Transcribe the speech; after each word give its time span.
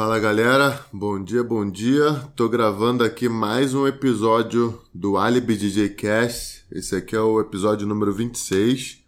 Fala 0.00 0.18
galera, 0.18 0.82
bom 0.90 1.22
dia, 1.22 1.44
bom 1.44 1.70
dia. 1.70 2.14
Tô 2.34 2.48
gravando 2.48 3.04
aqui 3.04 3.28
mais 3.28 3.74
um 3.74 3.86
episódio 3.86 4.80
do 4.94 5.18
Alibi 5.18 5.58
DJ 5.58 5.90
Cast. 5.90 6.64
Esse 6.72 6.96
aqui 6.96 7.14
é 7.14 7.20
o 7.20 7.38
episódio 7.38 7.86
número 7.86 8.10
26, 8.10 9.04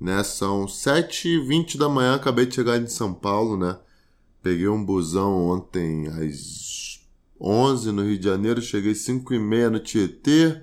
né? 0.00 0.22
São 0.22 0.66
7h20 0.66 1.76
da 1.76 1.88
manhã, 1.88 2.14
acabei 2.14 2.46
de 2.46 2.54
chegar 2.54 2.80
em 2.80 2.86
São 2.86 3.12
Paulo, 3.12 3.56
né? 3.56 3.76
Peguei 4.40 4.68
um 4.68 4.84
busão 4.84 5.48
ontem 5.48 6.06
às 6.06 7.00
11 7.40 7.90
no 7.90 8.04
Rio 8.04 8.16
de 8.16 8.26
Janeiro, 8.26 8.62
cheguei 8.62 8.92
5h30 8.92 9.68
no 9.68 9.80
Tietê 9.80 10.62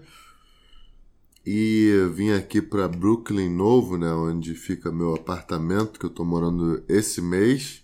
e 1.45 2.07
vim 2.13 2.31
aqui 2.31 2.61
para 2.61 2.88
Brooklyn 2.88 3.50
Novo, 3.50 3.97
né? 3.97 4.13
Onde 4.13 4.55
fica 4.55 4.93
meu 4.93 5.13
apartamento 5.13 6.00
que 6.00 6.05
eu 6.05 6.09
tô 6.09 6.23
morando 6.23 6.81
esse 6.88 7.21
mês. 7.21 7.82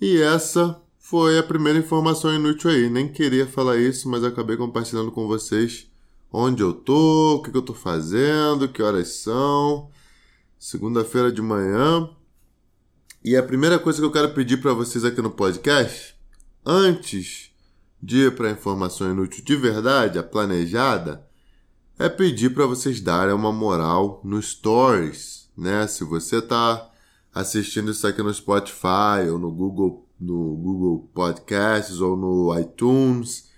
E 0.00 0.16
essa 0.22 0.80
foi 0.98 1.38
a 1.38 1.42
primeira 1.42 1.78
informação 1.78 2.34
inútil 2.34 2.70
aí. 2.70 2.88
Nem 2.88 3.06
queria 3.06 3.46
falar 3.46 3.76
isso, 3.76 4.08
mas 4.08 4.24
acabei 4.24 4.56
compartilhando 4.56 5.12
com 5.12 5.26
vocês 5.26 5.90
onde 6.32 6.62
eu 6.62 6.72
tô, 6.72 7.36
o 7.36 7.42
que, 7.42 7.54
eu 7.54 7.62
tô 7.62 7.74
fazendo, 7.74 8.68
que 8.68 8.82
horas 8.82 9.08
são. 9.08 9.90
Segunda-feira 10.58 11.30
de 11.30 11.42
manhã. 11.42 12.08
E 13.22 13.36
a 13.36 13.42
primeira 13.42 13.78
coisa 13.78 13.98
que 13.98 14.04
eu 14.04 14.12
quero 14.12 14.32
pedir 14.32 14.62
para 14.62 14.72
vocês 14.72 15.04
aqui 15.04 15.20
no 15.20 15.30
podcast, 15.30 16.16
antes 16.64 17.50
de 18.02 18.26
ir 18.26 18.34
para 18.34 18.48
a 18.48 18.52
informação 18.52 19.10
inútil 19.10 19.44
de 19.44 19.56
verdade, 19.56 20.18
a 20.18 20.22
planejada, 20.22 21.26
é 21.98 22.08
pedir 22.08 22.54
para 22.54 22.64
vocês 22.64 23.00
darem 23.00 23.34
uma 23.34 23.52
moral 23.52 24.22
no 24.24 24.40
Stories, 24.40 25.50
né? 25.54 25.86
Se 25.86 26.04
você 26.04 26.40
tá 26.40 26.89
assistindo 27.34 27.90
isso 27.90 28.06
aqui 28.06 28.22
no 28.22 28.32
Spotify 28.32 29.28
ou 29.30 29.38
no 29.38 29.50
Google, 29.50 30.06
no 30.18 30.54
Google 30.56 31.08
Podcasts 31.14 32.00
ou 32.00 32.16
no 32.16 32.58
iTunes, 32.58 33.50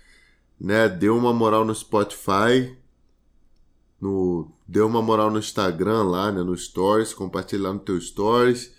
né? 0.59 0.87
Deu 0.87 1.17
uma 1.17 1.33
moral 1.33 1.65
no 1.65 1.73
Spotify, 1.73 2.77
no, 3.99 4.51
deu 4.67 4.87
uma 4.87 5.01
moral 5.01 5.31
no 5.31 5.39
Instagram 5.39 6.03
lá, 6.03 6.31
né? 6.31 6.43
No 6.43 6.55
Stories, 6.55 7.13
compartilha 7.13 7.63
lá 7.63 7.73
no 7.73 7.79
teu 7.79 7.99
Stories. 7.99 8.71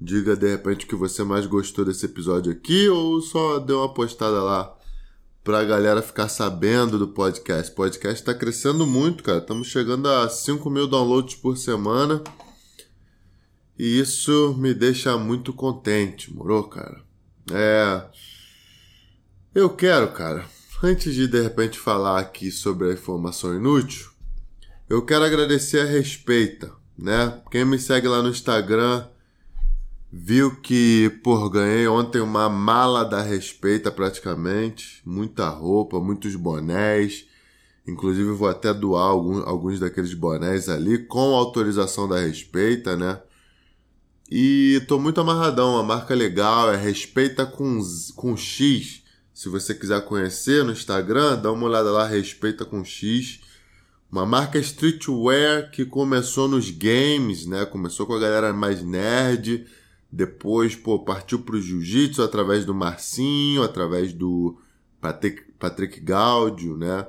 Diga 0.00 0.36
de 0.36 0.50
repente 0.50 0.84
o 0.84 0.88
que 0.88 0.96
você 0.96 1.22
mais 1.22 1.46
gostou 1.46 1.84
desse 1.84 2.04
episódio 2.04 2.52
aqui 2.52 2.88
ou 2.88 3.20
só 3.22 3.58
deu 3.58 3.78
uma 3.78 3.94
postada 3.94 4.42
lá 4.42 4.76
pra 5.42 5.62
galera 5.62 6.02
ficar 6.02 6.28
sabendo 6.28 6.98
do 6.98 7.08
podcast. 7.08 7.70
O 7.70 7.74
podcast 7.74 8.24
tá 8.24 8.34
crescendo 8.34 8.86
muito, 8.86 9.22
cara. 9.22 9.38
Estamos 9.38 9.68
chegando 9.68 10.08
a 10.08 10.28
5 10.28 10.68
mil 10.68 10.88
downloads 10.88 11.36
por 11.36 11.56
semana. 11.56 12.22
E 13.78 13.98
isso 13.98 14.54
me 14.58 14.72
deixa 14.72 15.16
muito 15.18 15.52
contente, 15.52 16.32
moro, 16.32 16.64
cara? 16.64 17.02
É. 17.52 18.04
Eu 19.54 19.70
quero, 19.70 20.12
cara, 20.12 20.46
antes 20.82 21.14
de 21.14 21.26
de 21.26 21.40
repente 21.42 21.78
falar 21.78 22.20
aqui 22.20 22.50
sobre 22.50 22.90
a 22.90 22.92
informação 22.92 23.54
inútil, 23.54 24.10
eu 24.88 25.04
quero 25.04 25.24
agradecer 25.24 25.80
a 25.80 25.84
Respeita, 25.84 26.72
né? 26.96 27.40
Quem 27.50 27.64
me 27.64 27.78
segue 27.78 28.06
lá 28.06 28.22
no 28.22 28.28
Instagram 28.28 29.06
viu 30.16 30.54
que, 30.60 31.10
por 31.24 31.50
ganhei 31.50 31.88
ontem 31.88 32.20
uma 32.20 32.48
mala 32.48 33.04
da 33.04 33.20
Respeita 33.20 33.90
praticamente, 33.90 35.02
muita 35.04 35.48
roupa, 35.48 35.98
muitos 35.98 36.36
bonés. 36.36 37.26
Inclusive 37.86 38.30
vou 38.30 38.48
até 38.48 38.72
doar 38.72 39.08
alguns, 39.08 39.44
alguns 39.44 39.80
daqueles 39.80 40.14
bonés 40.14 40.68
ali 40.68 40.98
com 40.98 41.34
autorização 41.34 42.08
da 42.08 42.20
Respeita, 42.20 42.96
né? 42.96 43.20
E 44.30 44.82
tô 44.88 44.98
muito 44.98 45.20
amarradão, 45.20 45.78
a 45.78 45.82
marca 45.82 46.14
legal, 46.14 46.72
é 46.72 46.76
Respeita 46.76 47.44
com, 47.44 47.80
com 48.16 48.36
X. 48.36 49.02
Se 49.32 49.48
você 49.48 49.74
quiser 49.74 50.04
conhecer 50.04 50.64
no 50.64 50.72
Instagram, 50.72 51.36
dá 51.36 51.52
uma 51.52 51.66
olhada 51.66 51.90
lá, 51.90 52.06
Respeita 52.06 52.64
com 52.64 52.84
X. 52.84 53.40
Uma 54.10 54.24
marca 54.24 54.58
streetwear 54.58 55.70
que 55.70 55.84
começou 55.84 56.48
nos 56.48 56.70
games, 56.70 57.46
né? 57.46 57.66
Começou 57.66 58.06
com 58.06 58.14
a 58.14 58.20
galera 58.20 58.52
mais 58.52 58.82
nerd. 58.82 59.66
Depois, 60.10 60.76
pô, 60.76 61.00
partiu 61.00 61.40
pro 61.40 61.60
jiu-jitsu 61.60 62.22
através 62.22 62.64
do 62.64 62.72
Marcinho, 62.72 63.62
através 63.62 64.12
do 64.12 64.56
Patrick, 65.00 65.42
Patrick 65.58 66.00
Gaudio, 66.00 66.76
né? 66.76 67.06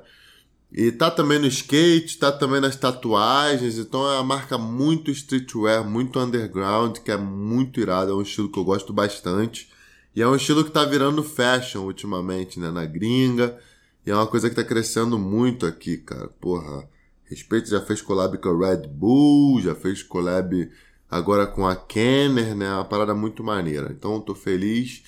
E 0.77 0.91
tá 0.91 1.09
também 1.09 1.39
no 1.39 1.47
skate, 1.47 2.17
tá 2.17 2.33
também 2.33 2.59
nas 2.59 2.75
tatuagens, 2.75 3.77
então 3.77 4.05
é 4.11 4.15
uma 4.15 4.23
marca 4.23 4.57
muito 4.57 5.09
streetwear, 5.09 5.89
muito 5.89 6.19
underground, 6.19 6.97
que 6.97 7.11
é 7.11 7.17
muito 7.17 7.79
irado, 7.79 8.11
é 8.11 8.13
um 8.15 8.21
estilo 8.21 8.51
que 8.51 8.59
eu 8.59 8.65
gosto 8.65 8.91
bastante. 8.91 9.69
E 10.13 10.21
é 10.21 10.27
um 10.27 10.35
estilo 10.35 10.65
que 10.65 10.71
tá 10.71 10.83
virando 10.83 11.23
fashion 11.23 11.83
ultimamente, 11.83 12.59
né, 12.59 12.71
na 12.71 12.85
gringa. 12.85 13.57
E 14.05 14.11
é 14.11 14.15
uma 14.15 14.27
coisa 14.27 14.49
que 14.49 14.55
tá 14.55 14.63
crescendo 14.65 15.17
muito 15.17 15.65
aqui, 15.65 15.97
cara. 15.97 16.27
Porra, 16.41 16.85
Respeito 17.25 17.69
já 17.69 17.81
fez 17.81 18.01
collab 18.01 18.37
com 18.37 18.49
a 18.49 18.69
Red 18.69 18.87
Bull, 18.87 19.59
já 19.59 19.73
fez 19.73 20.03
collab 20.03 20.69
agora 21.09 21.47
com 21.47 21.65
a 21.65 21.75
Kenner, 21.75 22.55
né? 22.55 22.67
É 22.67 22.73
uma 22.73 22.85
parada 22.85 23.15
muito 23.15 23.43
maneira. 23.43 23.91
Então 23.91 24.21
tô 24.21 24.35
feliz 24.35 25.03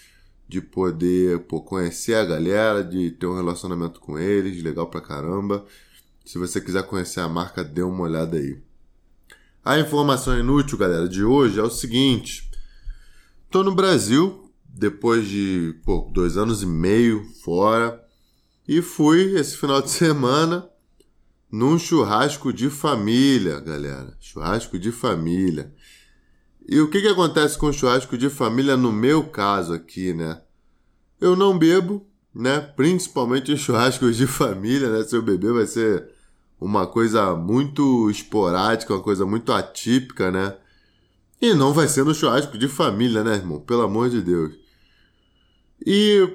de 0.48 0.62
poder 0.62 1.40
pô, 1.40 1.62
conhecer 1.62 2.16
a 2.16 2.26
galera, 2.26 2.84
de 2.84 3.12
ter 3.12 3.26
um 3.26 3.36
relacionamento 3.36 4.00
com 4.00 4.18
eles, 4.18 4.64
legal 4.64 4.88
pra 4.88 5.02
caramba. 5.02 5.66
Se 6.26 6.38
você 6.38 6.62
quiser 6.62 6.84
conhecer 6.84 7.20
a 7.20 7.28
marca, 7.28 7.64
dê 7.64 7.82
uma 7.82 8.04
olhada 8.04 8.38
aí. 8.38 8.62
A 9.64 9.80
informação 9.80 10.40
inútil, 10.40 10.78
galera, 10.78 11.10
de 11.10 11.24
hoje 11.24 11.60
é 11.60 11.64
o 11.64 11.70
seguinte: 11.70 12.50
tô 13.52 13.64
no 13.64 13.76
Brasil 13.76 14.50
depois 14.66 15.28
de 15.28 15.76
pô, 15.84 16.10
dois 16.14 16.38
anos 16.38 16.62
e 16.62 16.66
meio 16.66 17.26
fora 17.44 18.02
e 18.68 18.82
fui 18.82 19.36
esse 19.38 19.58
final 19.58 19.82
de 19.82 19.90
semana 19.92 20.70
num 21.52 21.80
churrasco 21.80 22.52
de 22.54 22.70
família, 22.70 23.60
galera. 23.60 24.16
Churrasco 24.20 24.78
de 24.78 24.92
família. 24.92 25.74
E 26.68 26.82
o 26.82 26.90
que, 26.90 27.02
que 27.02 27.08
acontece 27.08 27.58
com 27.58 27.68
o 27.68 27.74
churrasco 27.74 28.18
de 28.18 28.30
família 28.30 28.76
no 28.76 28.92
meu 28.92 29.24
caso 29.24 29.74
aqui, 29.74 30.14
né? 30.14 30.42
Eu 31.20 31.34
não 31.34 31.58
bebo, 31.58 32.06
né? 32.36 32.60
Principalmente 32.60 33.54
em 33.54 33.56
churrascos 33.58 34.18
de 34.18 34.28
família, 34.28 34.90
né? 34.90 35.04
Se 35.06 35.16
eu 35.16 35.22
beber 35.22 35.54
vai 35.54 35.66
ser 35.66 36.10
uma 36.60 36.86
coisa 36.86 37.36
muito 37.36 38.10
esporádica, 38.10 38.94
uma 38.94 39.02
coisa 39.02 39.26
muito 39.26 39.54
atípica, 39.54 40.30
né? 40.30 40.58
E 41.42 41.54
não 41.54 41.72
vai 41.72 41.88
ser 41.88 42.04
no 42.04 42.14
churrasco 42.14 42.58
de 42.58 42.68
família, 42.68 43.24
né, 43.24 43.36
irmão? 43.36 43.62
Pelo 43.62 43.84
amor 43.84 44.10
de 44.10 44.22
Deus. 44.22 44.54
E 45.86 46.28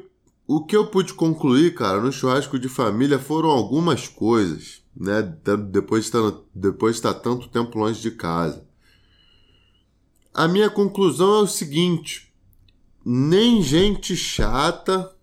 o 0.47 0.65
que 0.65 0.75
eu 0.75 0.87
pude 0.87 1.13
concluir, 1.13 1.75
cara, 1.75 2.01
no 2.01 2.13
churrasco 2.13 2.59
de 2.59 2.69
família 2.69 3.19
foram 3.19 3.51
algumas 3.51 4.09
coisas, 4.09 4.81
né? 4.97 5.21
Depois 5.71 6.05
de 6.05 6.09
estar, 6.09 6.33
depois 6.55 6.95
de 6.95 6.99
estar 7.01 7.15
tanto 7.15 7.49
tempo 7.49 7.79
longe 7.79 8.01
de 8.01 8.13
casa. 8.13 8.72
A 10.33 10.49
minha 10.49 10.71
conclusão 10.71 11.41
é 11.41 11.43
o 11.43 11.47
seguinte: 11.47 12.33
nem 13.05 13.63
gente 13.63 14.17
chata, 14.17 15.15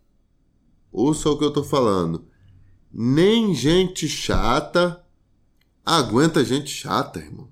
ouça 0.91 1.29
o 1.29 1.37
que 1.37 1.43
eu 1.43 1.51
tô 1.51 1.63
falando, 1.63 2.25
nem 2.91 3.53
gente 3.53 4.07
chata 4.07 5.03
aguenta 5.89 6.45
gente 6.45 6.69
chata, 6.69 7.17
irmão. 7.17 7.49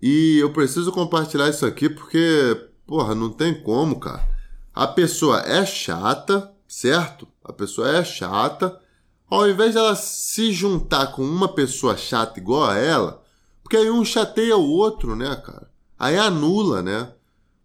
E 0.00 0.38
eu 0.38 0.50
preciso 0.50 0.90
compartilhar 0.90 1.50
isso 1.50 1.66
aqui 1.66 1.90
porque, 1.90 2.70
porra, 2.86 3.14
não 3.14 3.30
tem 3.30 3.62
como, 3.62 4.00
cara. 4.00 4.26
A 4.72 4.86
pessoa 4.86 5.40
é 5.42 5.66
chata, 5.66 6.50
certo? 6.66 7.28
A 7.44 7.52
pessoa 7.52 7.90
é 7.96 8.02
chata. 8.02 8.80
Ao 9.28 9.46
invés 9.46 9.74
dela 9.74 9.94
se 9.94 10.50
juntar 10.52 11.08
com 11.08 11.22
uma 11.22 11.52
pessoa 11.52 11.98
chata 11.98 12.40
igual 12.40 12.64
a 12.64 12.78
ela, 12.78 13.22
porque 13.68 13.76
aí 13.76 13.90
um 13.90 14.02
chateia 14.02 14.56
o 14.56 14.66
outro, 14.66 15.14
né, 15.14 15.36
cara? 15.44 15.70
Aí 15.98 16.16
anula, 16.16 16.80
né? 16.80 17.12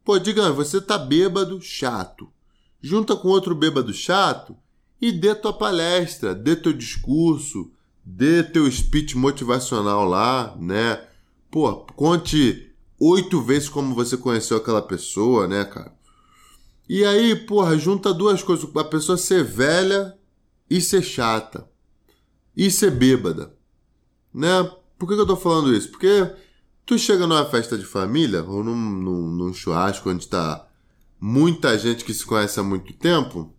Pô, 0.03 0.19
diga, 0.19 0.51
você 0.51 0.81
tá 0.81 0.97
bêbado, 0.97 1.61
chato. 1.61 2.29
Junta 2.81 3.15
com 3.15 3.29
outro 3.29 3.55
bêbado 3.55 3.94
chato 3.94 4.53
e 5.00 5.13
dê 5.13 5.33
tua 5.33 5.53
palestra, 5.53 6.35
dê 6.35 6.57
teu 6.57 6.73
discurso, 6.73 7.71
dê 8.03 8.44
teu 8.44 8.69
speech 8.69 9.17
motivacional 9.17 10.03
lá, 10.03 10.53
né? 10.59 11.07
Pô, 11.50 11.73
conte 11.95 12.69
oito 12.99 13.41
vezes 13.41 13.69
como 13.69 13.95
você 13.95 14.17
conheceu 14.17 14.57
aquela 14.57 14.81
pessoa, 14.81 15.47
né, 15.47 15.63
cara? 15.63 15.94
E 16.89 17.06
aí, 17.06 17.33
porra, 17.33 17.77
junta 17.77 18.13
duas 18.13 18.44
coisas: 18.44 18.69
a 18.75 18.83
pessoa 18.83 19.17
ser 19.17 19.41
velha 19.45 20.17
e 20.69 20.81
ser 20.81 21.01
chata. 21.01 21.65
E 22.57 22.69
ser 22.69 22.91
bêbada. 22.91 23.56
Né? 24.33 24.69
Por 25.03 25.09
que, 25.09 25.15
que 25.15 25.21
eu 25.21 25.27
tô 25.27 25.35
falando 25.35 25.75
isso? 25.75 25.89
Porque 25.89 26.33
tu 26.85 26.97
chega 26.97 27.27
numa 27.27 27.44
festa 27.44 27.77
de 27.77 27.83
família, 27.83 28.41
ou 28.41 28.63
num, 28.63 28.73
num, 28.73 29.27
num 29.31 29.53
churrasco 29.53 30.09
onde 30.09 30.29
tá 30.29 30.65
muita 31.19 31.77
gente 31.77 32.05
que 32.05 32.13
se 32.13 32.25
conhece 32.25 32.57
há 32.57 32.63
muito 32.63 32.94
tempo, 32.94 33.53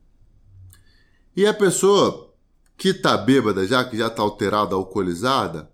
e 1.37 1.47
a 1.47 1.53
pessoa 1.53 2.35
que 2.79 2.95
tá 2.95 3.15
bêbada 3.19 3.67
já, 3.67 3.85
que 3.85 3.99
já 3.99 4.09
tá 4.09 4.23
alterada, 4.23 4.75
alcoolizada, 4.75 5.71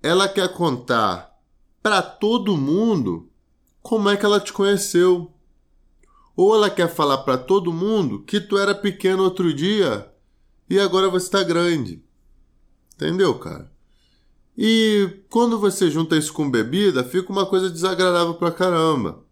ela 0.00 0.28
quer 0.28 0.52
contar 0.52 1.36
para 1.82 2.00
todo 2.00 2.56
mundo 2.56 3.28
como 3.82 4.08
é 4.08 4.16
que 4.16 4.24
ela 4.24 4.38
te 4.38 4.52
conheceu. 4.52 5.32
Ou 6.36 6.54
ela 6.54 6.70
quer 6.70 6.88
falar 6.88 7.18
para 7.18 7.36
todo 7.36 7.72
mundo 7.72 8.22
que 8.22 8.40
tu 8.40 8.56
era 8.56 8.76
pequeno 8.76 9.24
outro 9.24 9.52
dia 9.52 10.08
e 10.70 10.78
agora 10.78 11.08
você 11.08 11.28
tá 11.28 11.42
grande. 11.42 12.00
Entendeu, 12.94 13.36
cara? 13.40 13.73
E 14.56 15.24
quando 15.28 15.58
você 15.58 15.90
junta 15.90 16.16
isso 16.16 16.32
com 16.32 16.50
bebida, 16.50 17.02
fica 17.02 17.32
uma 17.32 17.46
coisa 17.46 17.68
desagradável 17.68 18.34
pra 18.34 18.52
caramba. 18.52 19.24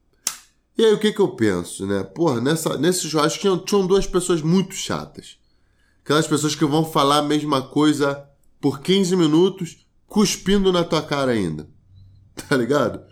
E 0.76 0.84
aí 0.84 0.92
o 0.92 0.98
que 0.98 1.12
que 1.12 1.20
eu 1.20 1.28
penso, 1.28 1.86
né? 1.86 2.02
Porra, 2.02 2.40
nessa, 2.40 2.76
nesse 2.76 3.08
churrasco 3.08 3.38
tinham, 3.38 3.58
tinham 3.58 3.86
duas 3.86 4.06
pessoas 4.06 4.42
muito 4.42 4.74
chatas. 4.74 5.38
Aquelas 6.04 6.26
pessoas 6.26 6.54
que 6.54 6.64
vão 6.64 6.84
falar 6.84 7.18
a 7.18 7.22
mesma 7.22 7.62
coisa 7.62 8.28
por 8.60 8.80
15 8.80 9.14
minutos, 9.14 9.86
cuspindo 10.06 10.72
na 10.72 10.84
tua 10.84 11.02
cara 11.02 11.32
ainda. 11.32 11.68
Tá 12.48 12.56
ligado? 12.56 13.02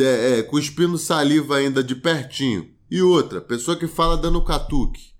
É, 0.00 0.38
é, 0.38 0.42
cuspindo 0.42 0.98
saliva 0.98 1.56
ainda 1.56 1.82
de 1.82 1.94
pertinho. 1.94 2.68
E 2.90 3.00
outra, 3.00 3.40
pessoa 3.40 3.76
que 3.76 3.86
fala 3.86 4.16
dando 4.16 4.42
catuque. 4.42 5.12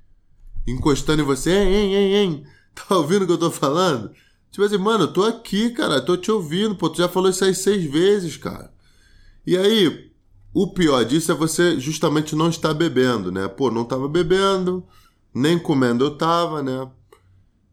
Encostando 0.66 1.22
em 1.22 1.24
você, 1.24 1.52
hein, 1.52 1.94
hein, 1.94 2.14
hein. 2.14 2.44
Tá 2.74 2.96
ouvindo 2.96 3.22
o 3.22 3.26
que 3.26 3.32
eu 3.32 3.38
tô 3.38 3.50
falando? 3.50 4.10
Tipo 4.50 4.64
assim, 4.64 4.78
mano, 4.78 5.04
eu 5.04 5.12
tô 5.12 5.24
aqui, 5.24 5.70
cara, 5.70 6.00
tô 6.00 6.16
te 6.16 6.30
ouvindo, 6.30 6.74
pô, 6.74 6.88
tu 6.88 6.98
já 6.98 7.08
falou 7.08 7.30
isso 7.30 7.44
aí 7.44 7.54
seis 7.54 7.84
vezes, 7.84 8.36
cara. 8.36 8.72
E 9.46 9.56
aí, 9.56 10.10
o 10.52 10.72
pior 10.72 11.04
disso 11.04 11.30
é 11.30 11.34
você 11.34 11.78
justamente 11.78 12.34
não 12.34 12.48
estar 12.48 12.74
bebendo, 12.74 13.30
né? 13.30 13.46
Pô, 13.48 13.70
não 13.70 13.84
tava 13.84 14.08
bebendo, 14.08 14.84
nem 15.34 15.58
comendo 15.58 16.04
eu 16.04 16.16
tava, 16.16 16.62
né? 16.62 16.88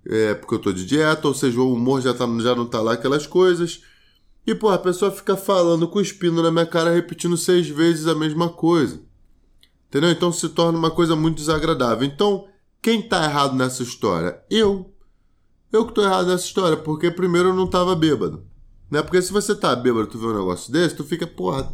É, 0.07 0.35
porque 0.35 0.53
eu 0.53 0.59
tô 0.59 0.71
de 0.71 0.85
dieta, 0.85 1.27
ou 1.27 1.33
seja, 1.33 1.59
o 1.59 1.73
humor 1.73 2.01
já, 2.01 2.13
tá, 2.13 2.25
já 2.39 2.53
não 2.55 2.65
tá 2.65 2.81
lá 2.81 2.93
aquelas 2.93 3.25
coisas. 3.25 3.81
E, 4.45 4.53
pô, 4.53 4.69
a 4.69 4.77
pessoa 4.77 5.11
fica 5.11 5.35
falando, 5.35 5.87
cuspindo 5.87 6.43
na 6.43 6.51
minha 6.51 6.65
cara, 6.65 6.93
repetindo 6.93 7.35
seis 7.35 7.67
vezes 7.67 8.05
a 8.05 8.13
mesma 8.13 8.49
coisa. 8.49 9.01
Entendeu? 9.87 10.11
Então 10.11 10.31
se 10.31 10.49
torna 10.49 10.77
uma 10.77 10.91
coisa 10.91 11.15
muito 11.15 11.37
desagradável. 11.37 12.05
Então, 12.05 12.47
quem 12.81 13.01
tá 13.01 13.23
errado 13.23 13.55
nessa 13.55 13.81
história? 13.81 14.39
Eu. 14.49 14.93
Eu 15.75 15.85
que 15.85 15.93
tô 15.93 16.01
errado 16.01 16.27
nessa 16.27 16.45
história, 16.45 16.77
porque 16.77 17.11
primeiro 17.11 17.49
eu 17.49 17.53
não 17.53 17.67
tava 17.67 17.93
bêbado. 17.95 18.45
Né? 18.89 19.01
Porque 19.01 19.21
se 19.21 19.33
você 19.33 19.53
tá 19.53 19.75
bêbado, 19.75 20.07
tu 20.07 20.17
vê 20.17 20.27
um 20.27 20.37
negócio 20.37 20.71
desse, 20.71 20.95
tu 20.95 21.03
fica, 21.03 21.27
porra, 21.27 21.69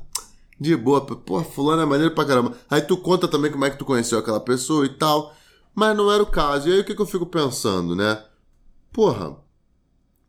de 0.59 0.75
boa, 0.75 1.01
porra, 1.01 1.44
fulano 1.44 1.83
é 1.83 1.86
maneiro 1.86 2.15
pra 2.15 2.25
caramba. 2.25 2.57
Aí 2.68 2.81
tu 2.81 2.98
conta 2.98 3.27
também 3.27 3.51
como 3.51 3.63
é 3.63 3.69
que 3.69 3.77
tu 3.77 3.86
conheceu 3.86 4.18
aquela 4.18 4.39
pessoa 4.39 4.88
e 4.88 4.89
tal. 4.89 5.36
Mas 5.75 5.95
não 5.95 6.12
era 6.12 6.24
o 6.24 6.25
caso. 6.25 6.68
E 6.68 6.74
aí 6.74 6.80
o 6.80 6.83
que, 6.83 6.95
que 6.95 7.01
eu 7.01 7.06
fico 7.06 7.27
pensando, 7.27 7.95
né? 7.95 8.24
Porra, 8.92 9.38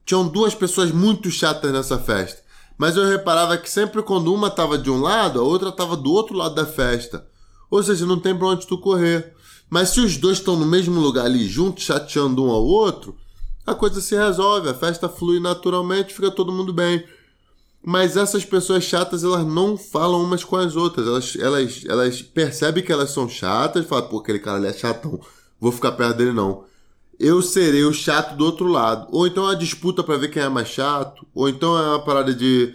tinham 0.04 0.28
duas 0.28 0.54
pessoas 0.54 0.90
muito 0.90 1.30
chatas 1.30 1.72
nessa 1.72 1.98
festa. 1.98 2.42
Mas 2.76 2.96
eu 2.96 3.06
reparava 3.06 3.56
que 3.56 3.70
sempre 3.70 4.02
quando 4.02 4.34
uma 4.34 4.50
tava 4.50 4.76
de 4.76 4.90
um 4.90 5.00
lado, 5.00 5.40
a 5.40 5.42
outra 5.42 5.72
tava 5.72 5.96
do 5.96 6.12
outro 6.12 6.36
lado 6.36 6.54
da 6.54 6.66
festa. 6.66 7.26
Ou 7.70 7.82
seja, 7.82 8.04
não 8.04 8.20
tem 8.20 8.36
pra 8.36 8.48
onde 8.48 8.66
tu 8.66 8.76
correr. 8.76 9.34
Mas 9.70 9.90
se 9.90 10.00
os 10.00 10.19
dois 10.19 10.38
estão 10.38 10.56
no 10.56 10.66
mesmo 10.66 11.00
lugar 11.00 11.24
ali, 11.24 11.48
juntos, 11.48 11.84
chateando 11.84 12.44
um 12.44 12.50
ao 12.50 12.62
outro, 12.62 13.16
a 13.66 13.74
coisa 13.74 14.00
se 14.00 14.16
resolve, 14.16 14.68
a 14.68 14.74
festa 14.74 15.08
flui 15.08 15.40
naturalmente, 15.40 16.14
fica 16.14 16.30
todo 16.30 16.52
mundo 16.52 16.72
bem. 16.72 17.04
Mas 17.84 18.16
essas 18.16 18.44
pessoas 18.44 18.84
chatas, 18.84 19.24
elas 19.24 19.44
não 19.44 19.76
falam 19.76 20.22
umas 20.22 20.44
com 20.44 20.56
as 20.56 20.76
outras. 20.76 21.06
Elas, 21.06 21.36
elas, 21.36 21.84
elas 21.88 22.22
percebem 22.22 22.84
que 22.84 22.92
elas 22.92 23.10
são 23.10 23.28
chatas, 23.28 23.86
falam, 23.86 24.08
pô, 24.08 24.18
aquele 24.18 24.38
cara 24.38 24.58
ali 24.58 24.68
é 24.68 24.72
chatão, 24.72 25.20
vou 25.60 25.72
ficar 25.72 25.92
perto 25.92 26.16
dele 26.16 26.32
não 26.32 26.64
eu 27.22 27.40
serei 27.40 27.84
o 27.84 27.92
chato 27.92 28.36
do 28.36 28.44
outro 28.44 28.66
lado. 28.66 29.06
Ou 29.12 29.28
então 29.28 29.44
é 29.44 29.50
uma 29.50 29.56
disputa 29.56 30.02
para 30.02 30.16
ver 30.16 30.28
quem 30.28 30.42
é 30.42 30.48
mais 30.48 30.68
chato. 30.68 31.24
Ou 31.32 31.48
então 31.48 31.78
é 31.78 31.88
uma 31.90 32.04
parada 32.04 32.34
de. 32.34 32.74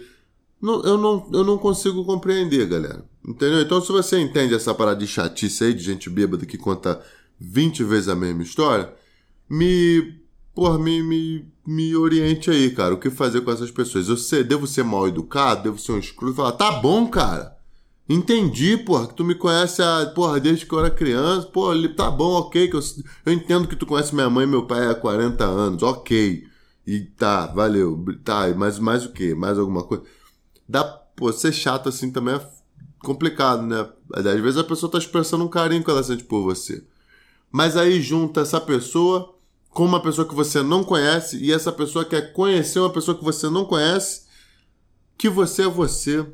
Não, 0.60 0.82
eu, 0.82 0.96
não, 0.96 1.28
eu 1.32 1.44
não 1.44 1.58
consigo 1.58 2.02
compreender, 2.04 2.66
galera. 2.66 3.04
Entendeu? 3.26 3.60
Então, 3.60 3.80
se 3.80 3.92
você 3.92 4.18
entende 4.18 4.54
essa 4.54 4.74
parada 4.74 4.98
de 4.98 5.06
chatice 5.06 5.64
aí, 5.64 5.74
de 5.74 5.84
gente 5.84 6.08
bêbada 6.08 6.46
que 6.46 6.56
conta 6.56 7.00
20 7.38 7.84
vezes 7.84 8.08
a 8.08 8.14
mesma 8.14 8.42
história, 8.42 8.90
me. 9.48 10.17
Porra, 10.58 10.76
me, 10.76 11.00
me, 11.04 11.46
me 11.64 11.94
oriente 11.94 12.50
aí, 12.50 12.72
cara. 12.72 12.92
O 12.92 12.98
que 12.98 13.10
fazer 13.10 13.42
com 13.42 13.52
essas 13.52 13.70
pessoas? 13.70 14.08
Eu 14.08 14.16
sei, 14.16 14.42
devo 14.42 14.66
ser 14.66 14.82
mal 14.82 15.06
educado, 15.06 15.62
devo 15.62 15.78
ser 15.78 15.92
um 15.92 16.00
escroto. 16.00 16.34
Falar, 16.34 16.50
tá 16.50 16.72
bom, 16.72 17.06
cara. 17.06 17.56
Entendi, 18.08 18.76
porra, 18.76 19.06
que 19.06 19.14
tu 19.14 19.24
me 19.24 19.36
conhece 19.36 19.80
a, 19.80 20.10
porra, 20.12 20.40
desde 20.40 20.66
que 20.66 20.72
eu 20.72 20.80
era 20.80 20.90
criança. 20.90 21.46
Pô, 21.46 21.70
tá 21.90 22.10
bom, 22.10 22.32
ok. 22.32 22.66
Que 22.66 22.74
eu, 22.74 22.80
eu 23.26 23.32
entendo 23.32 23.68
que 23.68 23.76
tu 23.76 23.86
conhece 23.86 24.12
minha 24.12 24.28
mãe 24.28 24.46
e 24.46 24.48
meu 24.48 24.66
pai 24.66 24.88
há 24.88 24.96
40 24.96 25.44
anos, 25.44 25.84
ok. 25.84 26.44
E 26.84 27.00
tá, 27.02 27.46
valeu. 27.46 28.04
Tá, 28.24 28.52
mas 28.56 28.80
mais 28.80 29.06
o 29.06 29.12
quê? 29.12 29.36
Mais 29.36 29.60
alguma 29.60 29.84
coisa? 29.84 30.02
Dá, 30.68 30.82
pô, 30.82 31.32
ser 31.32 31.52
chato 31.52 31.88
assim 31.88 32.10
também 32.10 32.34
é 32.34 32.40
complicado, 32.98 33.62
né? 33.62 33.88
Às 34.12 34.24
vezes 34.24 34.58
a 34.58 34.64
pessoa 34.64 34.90
tá 34.90 34.98
expressando 34.98 35.44
um 35.44 35.48
carinho 35.48 35.84
que 35.84 35.90
ela 35.90 36.02
sente 36.02 36.24
por 36.24 36.42
você. 36.42 36.84
Mas 37.48 37.76
aí 37.76 38.02
junta 38.02 38.40
essa 38.40 38.60
pessoa 38.60 39.37
com 39.78 39.84
uma 39.84 40.02
pessoa 40.02 40.26
que 40.26 40.34
você 40.34 40.60
não 40.60 40.82
conhece 40.82 41.38
e 41.38 41.52
essa 41.52 41.70
pessoa 41.70 42.04
quer 42.04 42.32
conhecer 42.32 42.80
uma 42.80 42.90
pessoa 42.90 43.16
que 43.16 43.22
você 43.22 43.48
não 43.48 43.64
conhece, 43.64 44.22
que 45.16 45.28
você 45.28 45.62
é 45.62 45.68
você 45.68 46.26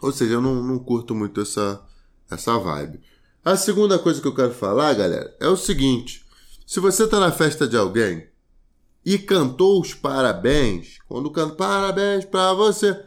ou 0.00 0.12
seja, 0.12 0.34
eu 0.34 0.40
não, 0.40 0.62
não 0.62 0.78
curto 0.78 1.16
muito 1.16 1.40
essa, 1.40 1.84
essa 2.30 2.56
vibe. 2.56 3.00
A 3.44 3.56
segunda 3.56 3.98
coisa 3.98 4.20
que 4.20 4.28
eu 4.28 4.34
quero 4.36 4.54
falar, 4.54 4.94
galera, 4.94 5.36
é 5.40 5.48
o 5.48 5.56
seguinte: 5.56 6.24
se 6.64 6.78
você 6.78 7.08
tá 7.08 7.18
na 7.18 7.32
festa 7.32 7.66
de 7.66 7.76
alguém 7.76 8.28
e 9.04 9.18
cantou 9.18 9.80
os 9.80 9.92
parabéns, 9.92 10.98
quando 11.08 11.28
canta 11.28 11.56
parabéns 11.56 12.24
para 12.24 12.54
você, 12.54 13.04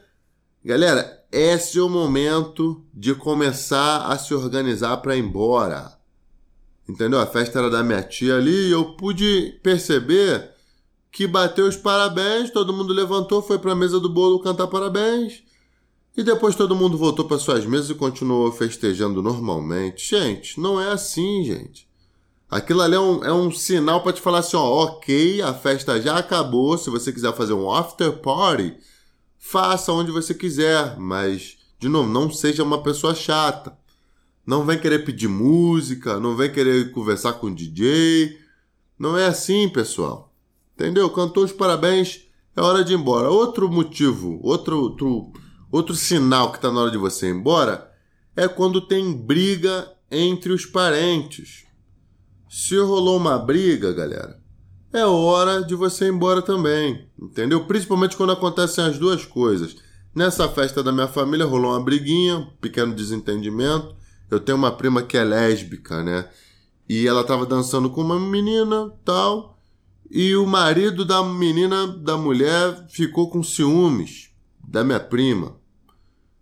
galera, 0.61 1.25
esse 1.31 1.79
é 1.79 1.81
o 1.81 1.87
momento 1.87 2.85
de 2.93 3.15
começar 3.15 4.07
a 4.07 4.17
se 4.17 4.33
organizar 4.33 4.97
para 4.97 5.15
ir 5.15 5.23
embora. 5.23 5.97
Entendeu? 6.87 7.19
A 7.19 7.25
festa 7.25 7.59
era 7.59 7.69
da 7.69 7.83
minha 7.83 8.03
tia 8.03 8.37
ali 8.37 8.67
e 8.67 8.71
eu 8.71 8.93
pude 8.95 9.59
perceber 9.63 10.51
que 11.11 11.25
bateu 11.25 11.65
os 11.65 11.75
parabéns, 11.75 12.51
todo 12.51 12.73
mundo 12.73 12.93
levantou, 12.93 13.41
foi 13.41 13.57
para 13.57 13.71
a 13.71 13.75
mesa 13.75 13.99
do 13.99 14.09
bolo 14.09 14.39
cantar 14.39 14.67
parabéns. 14.67 15.43
E 16.17 16.23
depois 16.23 16.55
todo 16.55 16.75
mundo 16.75 16.97
voltou 16.97 17.25
para 17.25 17.37
suas 17.37 17.65
mesas 17.65 17.89
e 17.89 17.95
continuou 17.95 18.51
festejando 18.51 19.21
normalmente. 19.21 20.09
Gente, 20.09 20.59
não 20.59 20.79
é 20.79 20.91
assim, 20.91 21.43
gente. 21.43 21.87
Aquilo 22.49 22.81
ali 22.81 22.95
é 22.95 22.99
um, 22.99 23.23
é 23.23 23.33
um 23.33 23.51
sinal 23.51 24.01
para 24.01 24.13
te 24.13 24.21
falar 24.21 24.39
assim: 24.39 24.55
ó, 24.55 24.83
ok, 24.83 25.41
a 25.41 25.53
festa 25.53 26.01
já 26.01 26.17
acabou. 26.17 26.77
Se 26.77 26.89
você 26.89 27.11
quiser 27.11 27.33
fazer 27.33 27.53
um 27.53 27.71
after 27.71 28.13
party, 28.19 28.75
faça 29.37 29.91
onde 29.91 30.11
você 30.11 30.33
quiser. 30.33 30.97
Mas, 30.97 31.57
de 31.79 31.89
novo, 31.89 32.07
não 32.07 32.31
seja 32.31 32.63
uma 32.63 32.81
pessoa 32.81 33.13
chata. 33.13 33.77
Não 34.45 34.65
vem 34.65 34.79
querer 34.79 34.99
pedir 35.05 35.27
música, 35.27 36.19
não 36.19 36.35
vem 36.35 36.51
querer 36.51 36.91
conversar 36.91 37.33
com 37.33 37.47
o 37.47 37.55
DJ. 37.55 38.37
Não 38.97 39.17
é 39.17 39.25
assim, 39.25 39.67
pessoal. 39.69 40.33
Entendeu? 40.75 41.09
Cantou 41.09 41.43
os 41.43 41.51
parabéns, 41.51 42.21
é 42.55 42.61
hora 42.61 42.83
de 42.83 42.93
ir 42.93 42.97
embora. 42.97 43.29
Outro 43.29 43.69
motivo, 43.69 44.39
outro, 44.43 44.77
outro 44.77 45.31
Outro 45.75 45.93
sinal 45.93 46.51
que 46.51 46.57
está 46.57 46.71
na 46.71 46.79
hora 46.79 46.89
de 46.89 46.97
você 46.97 47.27
ir 47.27 47.35
embora 47.35 47.91
é 48.33 48.47
quando 48.47 48.79
tem 48.79 49.11
briga 49.11 49.91
entre 50.09 50.53
os 50.53 50.65
parentes. 50.65 51.65
Se 52.49 52.77
rolou 52.77 53.17
uma 53.17 53.37
briga, 53.37 53.91
galera, 53.91 54.39
é 54.93 55.05
hora 55.05 55.61
de 55.61 55.75
você 55.75 56.05
ir 56.05 56.13
embora 56.13 56.41
também, 56.41 57.09
entendeu? 57.21 57.65
Principalmente 57.65 58.15
quando 58.15 58.31
acontecem 58.31 58.85
as 58.85 58.97
duas 58.97 59.25
coisas. 59.25 59.75
Nessa 60.15 60.47
festa 60.47 60.81
da 60.81 60.93
minha 60.93 61.09
família 61.09 61.45
rolou 61.45 61.71
uma 61.71 61.83
briguinha, 61.83 62.37
um 62.37 62.45
pequeno 62.61 62.95
desentendimento. 62.95 63.93
Eu 64.29 64.39
tenho 64.39 64.57
uma 64.57 64.71
prima 64.71 65.03
que 65.03 65.17
é 65.17 65.23
lésbica, 65.23 66.03
né? 66.03 66.29
E 66.87 67.07
ela 67.07 67.21
estava 67.21 67.45
dançando 67.45 67.89
com 67.89 68.01
uma 68.01 68.19
menina, 68.19 68.91
tal, 69.03 69.55
e 70.09 70.35
o 70.35 70.45
marido 70.45 71.03
da 71.03 71.23
menina, 71.23 71.87
da 71.87 72.15
mulher, 72.15 72.85
ficou 72.89 73.29
com 73.29 73.41
ciúmes 73.41 74.29
da 74.67 74.83
minha 74.83 74.99
prima. 74.99 75.57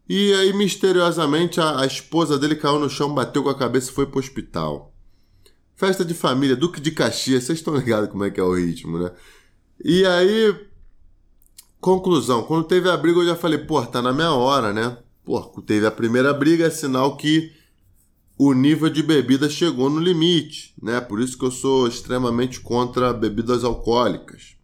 E 0.07 0.33
aí, 0.33 0.53
misteriosamente, 0.53 1.61
a, 1.61 1.79
a, 1.79 1.85
esposa 1.85 2.37
dele 2.37 2.55
caiu 2.55 2.77
no 2.77 2.89
chão, 2.89 3.13
bateu 3.13 3.41
com 3.41 3.49
a 3.49 3.57
cabeça 3.57 3.89
e 3.89 3.93
foi 3.93 4.05
pro 4.05 4.19
hospital. 4.19 4.93
Festa 5.75 6.03
de 6.03 6.13
família, 6.13 6.55
Duque 6.55 6.81
de 6.81 6.91
Caxias, 6.91 7.45
vocês 7.45 7.59
estão 7.59 7.75
ligados 7.75 8.09
como 8.09 8.23
é 8.23 8.29
que 8.29 8.39
é 8.39 8.43
o 8.43 8.53
ritmo, 8.53 8.99
né? 8.99 9.11
E 9.83 10.05
aí, 10.05 10.55
conclusão, 11.79 12.43
quando 12.43 12.65
teve 12.65 12.89
a 12.89 12.97
briga 12.97 13.19
eu 13.19 13.25
já 13.25 13.35
falei, 13.35 13.59
pô, 13.59 13.81
tá 13.85 14.01
na 14.01 14.13
minha 14.13 14.31
hora, 14.33 14.73
né? 14.73 14.97
Pô, 15.23 15.41
teve 15.65 15.87
a 15.87 15.91
primeira 15.91 16.33
briga, 16.33 16.67
é 16.67 16.69
sinal 16.69 17.15
que 17.15 17.51
o 18.37 18.53
nível 18.53 18.89
de 18.89 19.03
bebida 19.03 19.49
chegou 19.49 19.89
no 19.89 19.99
limite, 19.99 20.73
né? 20.81 20.99
Por 20.99 21.19
isso 21.19 21.37
que 21.37 21.45
eu 21.45 21.51
sou 21.51 21.87
extremamente 21.87 22.59
contra 22.59 23.13
bebidas 23.13 23.63
alcoólicas. 23.63 24.55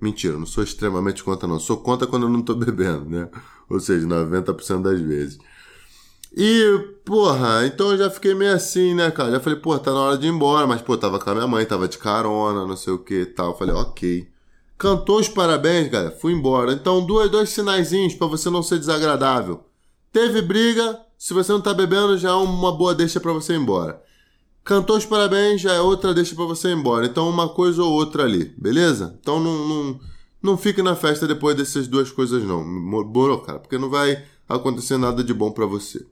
Mentira, 0.00 0.38
não 0.38 0.46
sou 0.46 0.64
extremamente 0.64 1.22
contra, 1.22 1.46
não. 1.46 1.60
Sou 1.60 1.76
contra 1.76 2.06
quando 2.06 2.24
eu 2.24 2.30
não 2.30 2.42
tô 2.42 2.54
bebendo, 2.56 3.04
né? 3.04 3.28
Ou 3.68 3.78
seja, 3.78 4.06
90% 4.06 4.82
das 4.82 5.00
vezes. 5.00 5.38
E, 6.36 6.78
porra, 7.04 7.66
então 7.66 7.90
eu 7.90 7.98
já 7.98 8.10
fiquei 8.10 8.34
meio 8.34 8.54
assim, 8.54 8.94
né, 8.94 9.10
cara? 9.10 9.32
Já 9.32 9.40
falei, 9.40 9.58
pô, 9.58 9.78
tá 9.78 9.92
na 9.92 10.00
hora 10.00 10.18
de 10.18 10.26
ir 10.26 10.30
embora. 10.30 10.66
Mas, 10.66 10.80
pô, 10.80 10.96
tava 10.96 11.18
com 11.18 11.30
a 11.30 11.34
minha 11.34 11.46
mãe, 11.46 11.66
tava 11.66 11.86
de 11.86 11.98
carona, 11.98 12.66
não 12.66 12.76
sei 12.76 12.92
o 12.92 12.98
que 12.98 13.22
e 13.22 13.26
tal. 13.26 13.56
falei, 13.56 13.74
ok. 13.74 14.28
Cantou 14.78 15.20
os 15.20 15.28
parabéns, 15.28 15.90
galera, 15.90 16.10
fui 16.10 16.32
embora. 16.32 16.72
Então, 16.72 17.04
dois, 17.04 17.30
dois 17.30 17.50
sinaizinhos 17.50 18.14
para 18.14 18.26
você 18.26 18.48
não 18.48 18.62
ser 18.62 18.78
desagradável. 18.78 19.62
Teve 20.10 20.40
briga, 20.40 20.98
Se 21.20 21.34
você 21.34 21.52
não 21.52 21.60
tá 21.60 21.74
bebendo, 21.74 22.16
já 22.16 22.30
é 22.30 22.32
uma 22.32 22.72
boa 22.72 22.94
deixa 22.94 23.20
para 23.20 23.30
você 23.30 23.52
ir 23.52 23.58
embora. 23.58 24.02
Cantou 24.64 24.96
os 24.96 25.04
parabéns, 25.04 25.60
já 25.60 25.74
é 25.74 25.78
outra 25.78 26.14
deixa 26.14 26.34
para 26.34 26.46
você 26.46 26.68
ir 26.68 26.74
embora. 26.74 27.04
Então, 27.04 27.28
uma 27.28 27.46
coisa 27.46 27.82
ou 27.82 27.92
outra 27.92 28.22
ali, 28.24 28.54
beleza? 28.56 29.18
Então, 29.20 29.38
não, 29.38 29.68
não, 29.68 30.00
não 30.42 30.56
fique 30.56 30.80
na 30.80 30.96
festa 30.96 31.26
depois 31.26 31.54
dessas 31.54 31.86
duas 31.86 32.10
coisas, 32.10 32.42
não. 32.42 32.64
Morou, 32.64 33.38
cara, 33.42 33.58
porque 33.58 33.76
não 33.76 33.90
vai 33.90 34.24
acontecer 34.48 34.96
nada 34.96 35.22
de 35.22 35.34
bom 35.34 35.52
para 35.52 35.66
você. 35.66 36.06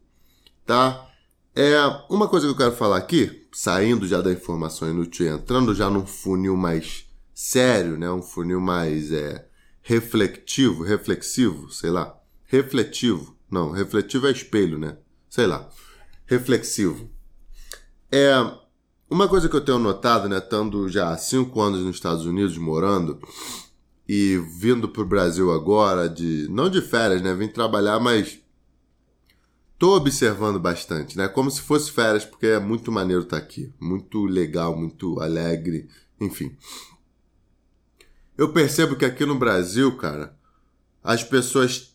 Tá? 0.66 1.08
É, 1.56 1.78
uma 2.10 2.28
coisa 2.28 2.46
que 2.46 2.52
eu 2.52 2.56
quero 2.58 2.72
falar 2.76 2.98
aqui, 2.98 3.46
saindo 3.50 4.06
já 4.06 4.20
da 4.20 4.30
informação 4.30 4.90
inútil, 4.90 5.26
entrando 5.34 5.74
já 5.74 5.88
num 5.88 6.04
funil 6.04 6.54
mais 6.54 7.06
sério, 7.32 7.96
né? 7.96 8.10
Um 8.10 8.20
funil 8.20 8.60
mais 8.60 9.10
é, 9.10 9.48
reflexivo, 9.80 10.84
sei 11.70 11.88
lá. 11.88 12.14
Refletivo. 12.44 13.37
Não, 13.50 13.70
refletivo 13.70 14.26
é 14.26 14.30
espelho, 14.30 14.78
né? 14.78 14.98
Sei 15.28 15.46
lá. 15.46 15.68
Reflexivo. 16.26 17.10
É, 18.10 18.34
uma 19.10 19.26
coisa 19.26 19.48
que 19.48 19.56
eu 19.56 19.64
tenho 19.64 19.78
notado, 19.78 20.28
né, 20.28 20.38
estando 20.38 20.88
já 20.88 21.10
há 21.10 21.16
cinco 21.16 21.60
anos 21.60 21.80
nos 21.80 21.96
Estados 21.96 22.26
Unidos 22.26 22.58
morando 22.58 23.18
e 24.06 24.36
vindo 24.58 24.88
para 24.88 25.02
o 25.02 25.06
Brasil 25.06 25.50
agora, 25.52 26.08
de 26.08 26.46
não 26.50 26.68
de 26.68 26.82
férias, 26.82 27.22
né, 27.22 27.34
vim 27.34 27.48
trabalhar, 27.48 27.98
mas 28.00 28.38
tô 29.78 29.96
observando 29.96 30.58
bastante, 30.58 31.16
né, 31.16 31.26
como 31.26 31.50
se 31.50 31.62
fosse 31.62 31.90
férias, 31.90 32.24
porque 32.24 32.46
é 32.46 32.58
muito 32.58 32.92
maneiro 32.92 33.22
estar 33.22 33.38
tá 33.38 33.42
aqui, 33.42 33.72
muito 33.80 34.24
legal, 34.26 34.76
muito 34.76 35.20
alegre, 35.20 35.88
enfim. 36.20 36.54
Eu 38.36 38.52
percebo 38.52 38.94
que 38.94 39.04
aqui 39.04 39.24
no 39.24 39.38
Brasil, 39.38 39.96
cara, 39.96 40.36
as 41.02 41.24
pessoas 41.24 41.87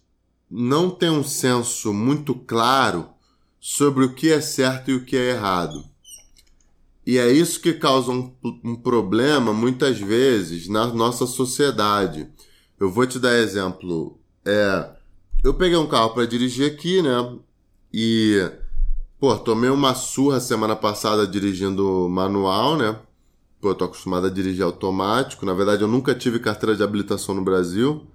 não 0.56 0.92
têm 0.92 1.10
um 1.10 1.24
senso 1.24 1.92
muito 1.92 2.36
claro 2.36 3.10
sobre 3.60 4.06
o 4.06 4.14
que 4.14 4.32
é 4.32 4.40
certo 4.40 4.92
e 4.92 4.94
o 4.94 5.04
que 5.04 5.18
é 5.18 5.32
errado. 5.32 5.84
E 7.06 7.18
é 7.18 7.32
isso 7.32 7.60
que 7.60 7.74
causa 7.74 8.12
um, 8.12 8.32
um 8.64 8.76
problema 8.76 9.52
muitas 9.52 9.98
vezes 9.98 10.70
na 10.70 10.86
nossa 10.88 11.26
sociedade. 11.26 12.30
Eu 12.80 12.92
vou 12.92 13.08
te 13.08 13.18
dar 13.18 13.36
exemplo. 13.36 14.20
É, 14.46 14.92
eu 15.44 15.56
peguei 15.56 15.76
um 15.76 15.88
carro 15.88 16.12
para 16.12 16.28
dirigir 16.28 16.72
aqui, 16.72 17.02
né? 17.02 17.36
E 17.92 18.48
pô, 19.20 19.36
tomei 19.36 19.72
uma 19.72 19.96
surra 19.96 20.40
semana 20.40 20.76
passada 20.76 21.26
dirigindo 21.26 22.08
manual, 22.08 22.78
né? 22.78 22.96
Pô, 23.60 23.70
eu 23.70 23.76
tô 23.76 23.86
acostumado 23.86 24.28
a 24.28 24.30
dirigir 24.30 24.64
automático. 24.64 25.48
Na 25.48 25.54
verdade, 25.54 25.82
eu 25.82 25.88
nunca 25.88 26.14
tive 26.14 26.38
carteira 26.38 26.76
de 26.76 26.84
habilitação 26.84 27.34
no 27.34 27.44
Brasil. 27.44 28.06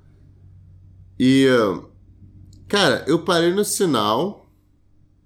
E 1.18 1.48
cara, 2.68 3.04
eu 3.06 3.24
parei 3.24 3.52
no 3.52 3.64
sinal. 3.64 4.52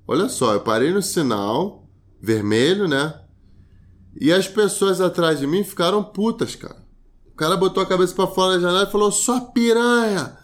Olha 0.06 0.28
só, 0.28 0.54
eu 0.54 0.60
parei 0.60 0.92
no 0.92 1.02
sinal 1.02 1.88
vermelho, 2.20 2.86
né? 2.86 3.20
E 4.20 4.32
as 4.32 4.46
pessoas 4.46 5.00
atrás 5.00 5.40
de 5.40 5.46
mim 5.46 5.64
ficaram 5.64 6.02
putas, 6.04 6.54
cara. 6.54 6.82
O 7.32 7.36
cara 7.36 7.56
botou 7.56 7.82
a 7.82 7.86
cabeça 7.86 8.14
para 8.14 8.26
fora 8.26 8.54
da 8.54 8.60
janela 8.60 8.88
e 8.88 8.92
falou: 8.92 9.10
só 9.10 9.40
piranha! 9.40 10.38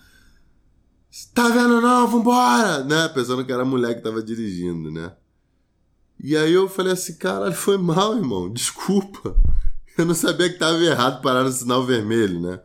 Tá 1.34 1.48
vendo 1.48 1.80
não? 1.80 2.06
Vambora! 2.06 2.84
Né? 2.84 3.08
Pensando 3.08 3.44
que 3.44 3.52
era 3.52 3.62
a 3.62 3.66
mulher 3.66 3.94
que 3.94 4.02
tava 4.02 4.22
dirigindo, 4.22 4.90
né? 4.90 5.12
E 6.20 6.36
aí 6.36 6.52
eu 6.52 6.68
falei 6.68 6.92
assim, 6.92 7.16
caralho, 7.16 7.54
foi 7.54 7.78
mal, 7.78 8.16
irmão. 8.16 8.52
Desculpa. 8.52 9.36
Eu 9.96 10.04
não 10.04 10.14
sabia 10.14 10.48
que 10.48 10.58
tava 10.58 10.78
errado 10.78 11.22
parar 11.22 11.42
no 11.42 11.50
sinal 11.50 11.84
vermelho, 11.84 12.40
né? 12.40 12.60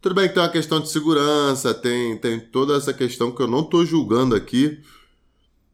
Tudo 0.00 0.14
bem 0.14 0.28
que 0.28 0.34
tem 0.34 0.42
uma 0.42 0.48
questão 0.48 0.80
de 0.80 0.88
segurança, 0.90 1.74
tem, 1.74 2.16
tem 2.18 2.38
toda 2.38 2.76
essa 2.76 2.92
questão 2.92 3.32
que 3.32 3.42
eu 3.42 3.48
não 3.48 3.64
tô 3.64 3.84
julgando 3.84 4.34
aqui. 4.34 4.80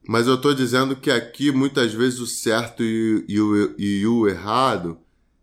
Mas 0.07 0.27
eu 0.27 0.35
estou 0.35 0.55
dizendo 0.55 0.97
que 0.97 1.11
aqui 1.11 1.51
muitas 1.51 1.93
vezes 1.93 2.21
o 2.21 2.27
certo 2.27 2.83
e, 2.83 3.25
e, 3.29 3.41
o, 3.41 3.75
e 3.79 4.07
o 4.07 4.29
errado 4.29 4.99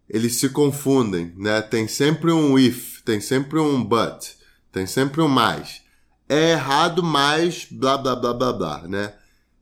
eles 0.07 0.35
se 0.35 0.49
confundem, 0.49 1.33
né? 1.37 1.61
Tem 1.61 1.87
sempre 1.87 2.31
um 2.31 2.59
if, 2.59 3.01
tem 3.03 3.21
sempre 3.21 3.59
um 3.59 3.81
but, 3.81 4.35
tem 4.71 4.85
sempre 4.85 5.21
um 5.21 5.27
mais. 5.27 5.81
É 6.27 6.51
errado, 6.51 7.01
mas 7.01 7.65
blá 7.71 7.97
blá 7.97 8.15
blá 8.15 8.33
blá 8.33 8.53
blá, 8.53 8.87
né? 8.87 9.13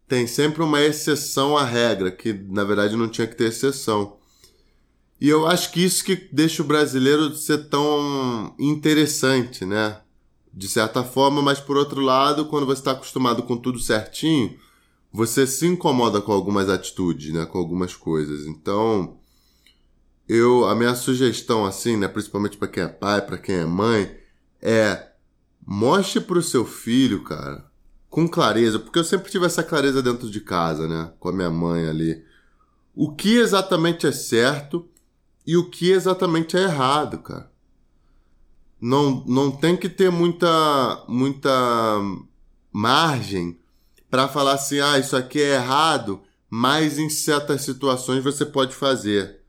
Tem 0.07 0.25
sempre 0.25 0.63
uma 0.63 0.81
exceção 0.81 1.55
à 1.55 1.63
regra, 1.63 2.09
que 2.09 2.33
na 2.33 2.63
verdade 2.63 2.95
não 2.95 3.07
tinha 3.07 3.27
que 3.27 3.35
ter 3.35 3.45
exceção. 3.45 4.17
E 5.19 5.27
eu 5.27 5.45
acho 5.45 5.71
que 5.71 5.83
isso 5.83 6.03
que 6.03 6.15
deixa 6.15 6.61
o 6.61 6.65
brasileiro 6.65 7.35
ser 7.35 7.69
tão 7.69 8.55
interessante, 8.57 9.65
né? 9.65 9.99
De 10.53 10.67
certa 10.67 11.03
forma, 11.03 11.41
mas 11.41 11.59
por 11.59 11.75
outro 11.75 12.01
lado, 12.01 12.45
quando 12.45 12.65
você 12.65 12.79
está 12.79 12.91
acostumado 12.91 13.43
com 13.43 13.57
tudo 13.57 13.79
certinho, 13.79 14.57
você 15.11 15.45
se 15.45 15.65
incomoda 15.65 16.21
com 16.21 16.31
algumas 16.31 16.69
atitudes, 16.69 17.33
né, 17.33 17.45
com 17.45 17.57
algumas 17.57 17.95
coisas. 17.95 18.45
Então, 18.45 19.17
eu 20.27 20.65
a 20.65 20.75
minha 20.75 20.95
sugestão 20.95 21.65
assim, 21.65 21.97
né, 21.97 22.07
principalmente 22.07 22.57
para 22.57 22.67
quem 22.67 22.83
é 22.83 22.87
pai, 22.87 23.21
para 23.21 23.37
quem 23.37 23.55
é 23.55 23.65
mãe, 23.65 24.15
é 24.61 25.09
mostre 25.65 26.21
pro 26.21 26.41
seu 26.41 26.65
filho, 26.65 27.23
cara, 27.23 27.65
com 28.09 28.27
clareza, 28.27 28.79
porque 28.79 28.99
eu 28.99 29.03
sempre 29.03 29.31
tive 29.31 29.45
essa 29.45 29.63
clareza 29.63 30.01
dentro 30.01 30.29
de 30.29 30.39
casa, 30.39 30.87
né, 30.87 31.11
com 31.19 31.29
a 31.29 31.33
minha 31.33 31.49
mãe 31.49 31.87
ali, 31.87 32.23
o 32.95 33.13
que 33.13 33.37
exatamente 33.37 34.05
é 34.07 34.11
certo 34.11 34.87
e 35.49 35.57
o 35.57 35.67
que 35.67 35.89
exatamente 35.89 36.55
é 36.55 36.61
errado, 36.61 37.17
cara. 37.23 37.51
Não, 38.79 39.25
não 39.25 39.49
tem 39.49 39.75
que 39.75 39.89
ter 39.89 40.11
muita 40.11 41.03
muita 41.07 41.49
margem 42.71 43.59
para 44.11 44.27
falar 44.27 44.53
assim, 44.53 44.79
ah, 44.79 44.99
isso 44.99 45.17
aqui 45.17 45.41
é 45.41 45.55
errado, 45.55 46.21
mas 46.51 46.99
em 46.99 47.09
certas 47.09 47.63
situações 47.63 48.23
você 48.23 48.45
pode 48.45 48.75
fazer, 48.75 49.39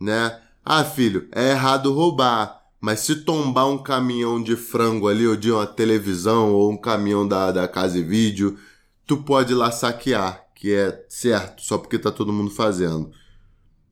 né? 0.00 0.40
Ah, 0.64 0.82
filho, 0.82 1.28
é 1.30 1.50
errado 1.50 1.92
roubar, 1.92 2.62
mas 2.80 3.00
se 3.00 3.16
tombar 3.16 3.68
um 3.68 3.82
caminhão 3.82 4.42
de 4.42 4.56
frango 4.56 5.08
ali, 5.08 5.26
ou 5.26 5.36
de 5.36 5.52
uma 5.52 5.66
televisão, 5.66 6.54
ou 6.54 6.72
um 6.72 6.76
caminhão 6.78 7.28
da, 7.28 7.52
da 7.52 7.68
casa 7.68 7.98
e 7.98 8.02
vídeo, 8.02 8.58
tu 9.06 9.18
pode 9.18 9.52
ir 9.52 9.56
lá 9.56 9.70
saquear, 9.70 10.42
que 10.54 10.72
é 10.72 11.04
certo, 11.06 11.60
só 11.62 11.76
porque 11.76 11.98
tá 11.98 12.10
todo 12.10 12.32
mundo 12.32 12.50
fazendo. 12.50 13.12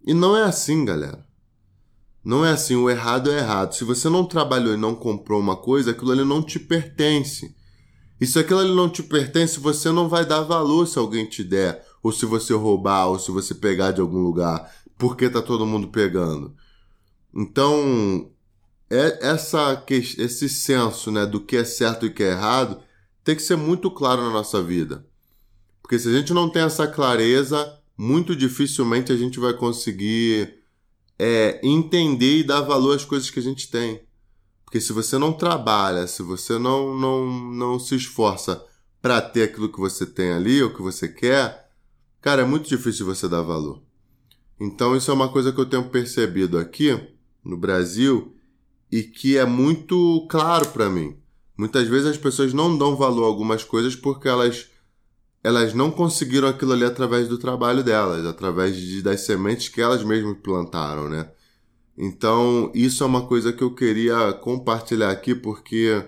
E 0.07 0.15
não 0.15 0.35
é 0.35 0.45
assim, 0.45 0.83
galera. 0.87 1.28
Não 2.29 2.45
é 2.45 2.51
assim, 2.51 2.77
o 2.77 2.91
errado 2.91 3.31
é 3.31 3.39
errado. 3.39 3.75
Se 3.75 3.85
você 3.85 4.07
não 4.11 4.23
trabalhou 4.23 4.75
e 4.75 4.77
não 4.77 4.95
comprou 4.95 5.41
uma 5.41 5.57
coisa, 5.57 5.93
aquilo 5.93 6.13
ali 6.13 6.27
não 6.27 6.43
te 6.43 6.61
pertence. 6.61 7.57
E 8.21 8.27
se 8.27 8.39
aquilo 8.39 8.59
ali 8.61 8.75
não 8.75 8.87
te 8.87 9.03
pertence, 9.03 9.59
você 9.59 9.91
não 9.91 10.11
vai 10.11 10.27
dar 10.27 10.43
valor 10.43 10.87
se 10.87 10.99
alguém 10.99 11.25
te 11.25 11.43
der, 11.43 11.83
ou 12.03 12.13
se 12.13 12.27
você 12.27 12.53
roubar, 12.53 13.07
ou 13.07 13.19
se 13.19 13.31
você 13.31 13.55
pegar 13.55 13.93
de 13.93 14.03
algum 14.03 14.19
lugar, 14.19 14.71
porque 14.99 15.31
tá 15.31 15.41
todo 15.41 15.65
mundo 15.65 15.89
pegando. 15.89 16.55
Então, 17.35 18.31
é 18.91 19.27
essa 19.27 19.83
esse 19.89 20.51
senso, 20.51 21.11
né, 21.11 21.25
do 21.25 21.41
que 21.41 21.57
é 21.57 21.65
certo 21.65 22.05
e 22.05 22.11
que 22.11 22.23
é 22.23 22.33
errado, 22.33 22.79
tem 23.25 23.37
que 23.37 23.43
ser 23.43 23.57
muito 23.57 23.91
claro 23.91 24.21
na 24.21 24.29
nossa 24.29 24.63
vida. 24.63 25.03
Porque 25.81 25.99
se 25.99 26.07
a 26.11 26.13
gente 26.13 26.35
não 26.35 26.51
tem 26.51 26.61
essa 26.61 26.87
clareza, 26.87 27.75
muito 27.97 28.37
dificilmente 28.37 29.11
a 29.11 29.17
gente 29.17 29.41
vai 29.41 29.55
conseguir 29.55 30.58
é, 31.19 31.61
entender 31.63 32.39
e 32.39 32.45
dar 32.45 32.61
valor 32.61 32.97
às 32.97 33.05
coisas 33.05 33.31
que 33.31 33.41
a 33.41 33.43
gente 33.43 33.71
tem. 33.71 34.03
Porque 34.65 34.81
se 34.81 34.93
você 34.93 35.19
não 35.19 35.33
trabalha, 35.33 36.07
se 36.07 36.23
você 36.23 36.59
não, 36.59 36.95
não, 36.95 37.27
não 37.53 37.79
se 37.79 37.97
esforça 37.97 38.65
para 39.01 39.21
ter 39.21 39.45
aquilo 39.45 39.73
que 39.73 39.81
você 39.81 40.05
tem 40.05 40.33
ali, 40.33 40.63
ou 40.63 40.71
que 40.71 40.83
você 40.83 41.09
quer, 41.09 41.71
cara, 42.21 42.43
é 42.43 42.45
muito 42.45 42.69
difícil 42.69 43.07
você 43.07 43.29
dar 43.29 43.43
valor. 43.43 43.83
Então 44.61 44.97
isso 44.97 45.11
é 45.11 45.15
uma 45.15 45.29
coisa 45.29 45.53
que 45.53 45.61
eu 45.61 45.67
tenho 45.67 45.89
percebido 45.89 46.59
aqui 46.59 47.01
no 47.45 47.57
Brasil 47.57 48.37
e 48.91 49.03
que 49.03 49.37
é 49.37 49.45
muito 49.45 50.27
claro 50.29 50.69
para 50.69 50.91
mim. 50.91 51.17
Muitas 51.57 51.89
vezes 51.89 52.07
as 52.07 52.17
pessoas 52.17 52.53
não 52.53 52.77
dão 52.77 52.97
valor 52.97 53.25
a 53.25 53.27
algumas 53.27 53.65
coisas 53.65 53.97
porque 53.97 54.29
elas 54.29 54.69
elas 55.43 55.73
não 55.73 55.91
conseguiram 55.91 56.49
aquilo 56.49 56.73
ali 56.73 56.85
através 56.85 57.29
do 57.29 57.39
trabalho 57.39 57.83
delas, 57.83 58.27
através 58.27 58.77
de, 58.77 59.03
das 59.03 59.21
sementes 59.21 59.69
que 59.69 59.81
elas 59.81 60.03
mesmas 60.03 60.37
plantaram, 60.43 61.09
né? 61.09 61.31
Então, 61.97 62.71
isso 62.75 63.03
é 63.03 63.07
uma 63.07 63.27
coisa 63.27 63.53
que 63.53 63.63
eu 63.63 63.75
queria 63.75 64.33
compartilhar 64.33 65.11
aqui 65.11 65.35
porque 65.35 66.05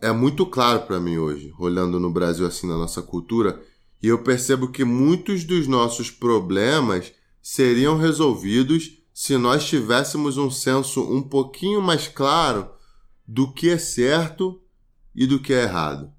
é 0.00 0.12
muito 0.12 0.46
claro 0.46 0.82
para 0.82 1.00
mim 1.00 1.16
hoje, 1.16 1.52
olhando 1.58 1.98
no 1.98 2.10
Brasil 2.10 2.46
assim 2.46 2.68
na 2.68 2.76
nossa 2.76 3.02
cultura, 3.02 3.60
e 4.00 4.06
eu 4.06 4.22
percebo 4.22 4.68
que 4.68 4.84
muitos 4.84 5.44
dos 5.44 5.66
nossos 5.66 6.10
problemas 6.10 7.12
seriam 7.42 7.96
resolvidos 7.96 8.98
se 9.12 9.36
nós 9.36 9.64
tivéssemos 9.66 10.36
um 10.36 10.50
senso 10.50 11.02
um 11.02 11.22
pouquinho 11.22 11.80
mais 11.80 12.06
claro 12.06 12.70
do 13.26 13.52
que 13.52 13.70
é 13.70 13.78
certo 13.78 14.60
e 15.14 15.26
do 15.26 15.40
que 15.40 15.52
é 15.52 15.62
errado. 15.62 16.13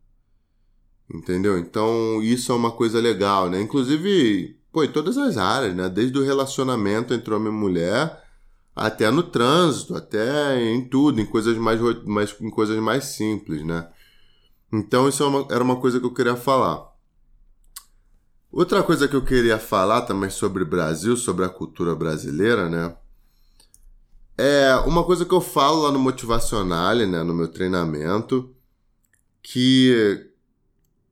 Entendeu? 1.14 1.58
Então, 1.58 2.22
isso 2.22 2.52
é 2.52 2.56
uma 2.56 2.72
coisa 2.72 3.00
legal, 3.00 3.50
né? 3.50 3.62
Inclusive, 3.62 4.58
Pô, 4.76 4.84
em 4.84 4.92
todas 4.92 5.18
as 5.18 5.38
áreas, 5.38 5.74
né? 5.74 5.88
Desde 5.88 6.20
o 6.20 6.22
relacionamento 6.26 7.14
entre 7.14 7.34
homem 7.34 7.48
e 7.48 7.56
mulher 7.56 8.22
até 8.76 9.10
no 9.10 9.24
trânsito, 9.24 9.96
até 9.96 10.62
em 10.62 10.84
tudo, 10.90 11.22
em 11.22 11.26
coisas 11.26 11.58
mais, 11.58 11.80
mais, 12.04 12.36
em 12.42 12.50
coisas 12.50 12.78
mais 12.80 13.06
simples, 13.06 13.66
né? 13.66 13.88
Então 14.74 15.08
isso 15.08 15.24
é 15.24 15.28
uma, 15.28 15.48
era 15.50 15.64
uma 15.64 15.78
coisa 15.78 15.98
que 15.98 16.06
eu 16.06 16.14
queria 16.14 16.36
falar. 16.36 16.94
Outra 18.52 18.84
coisa 18.84 19.08
que 19.08 19.16
eu 19.16 19.24
queria 19.24 19.58
falar 19.58 20.02
também 20.02 20.30
sobre 20.30 20.64
o 20.64 20.68
Brasil, 20.68 21.16
sobre 21.16 21.46
a 21.46 21.50
cultura 21.50 21.96
brasileira, 21.96 22.68
né? 22.68 22.98
É 24.38 24.76
uma 24.86 25.06
coisa 25.06 25.24
que 25.24 25.34
eu 25.34 25.40
falo 25.40 25.84
lá 25.84 25.92
no 25.94 26.00
Motivacional, 26.00 26.98
né, 26.98 27.24
no 27.24 27.34
meu 27.34 27.48
treinamento, 27.48 28.54
que 29.42 30.32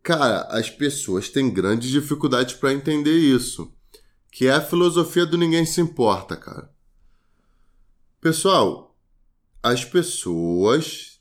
cara, 0.03 0.41
as 0.49 0.69
pessoas 0.69 1.29
têm 1.29 1.49
grandes 1.49 1.89
dificuldades 1.89 2.55
para 2.55 2.73
entender 2.73 3.17
isso, 3.17 3.73
que 4.29 4.47
é 4.47 4.51
a 4.51 4.61
filosofia 4.61 5.25
do 5.25 5.37
ninguém 5.37 5.65
se 5.65 5.79
importa, 5.79 6.35
cara. 6.35 6.69
Pessoal, 8.19 8.95
as 9.61 9.85
pessoas 9.85 11.19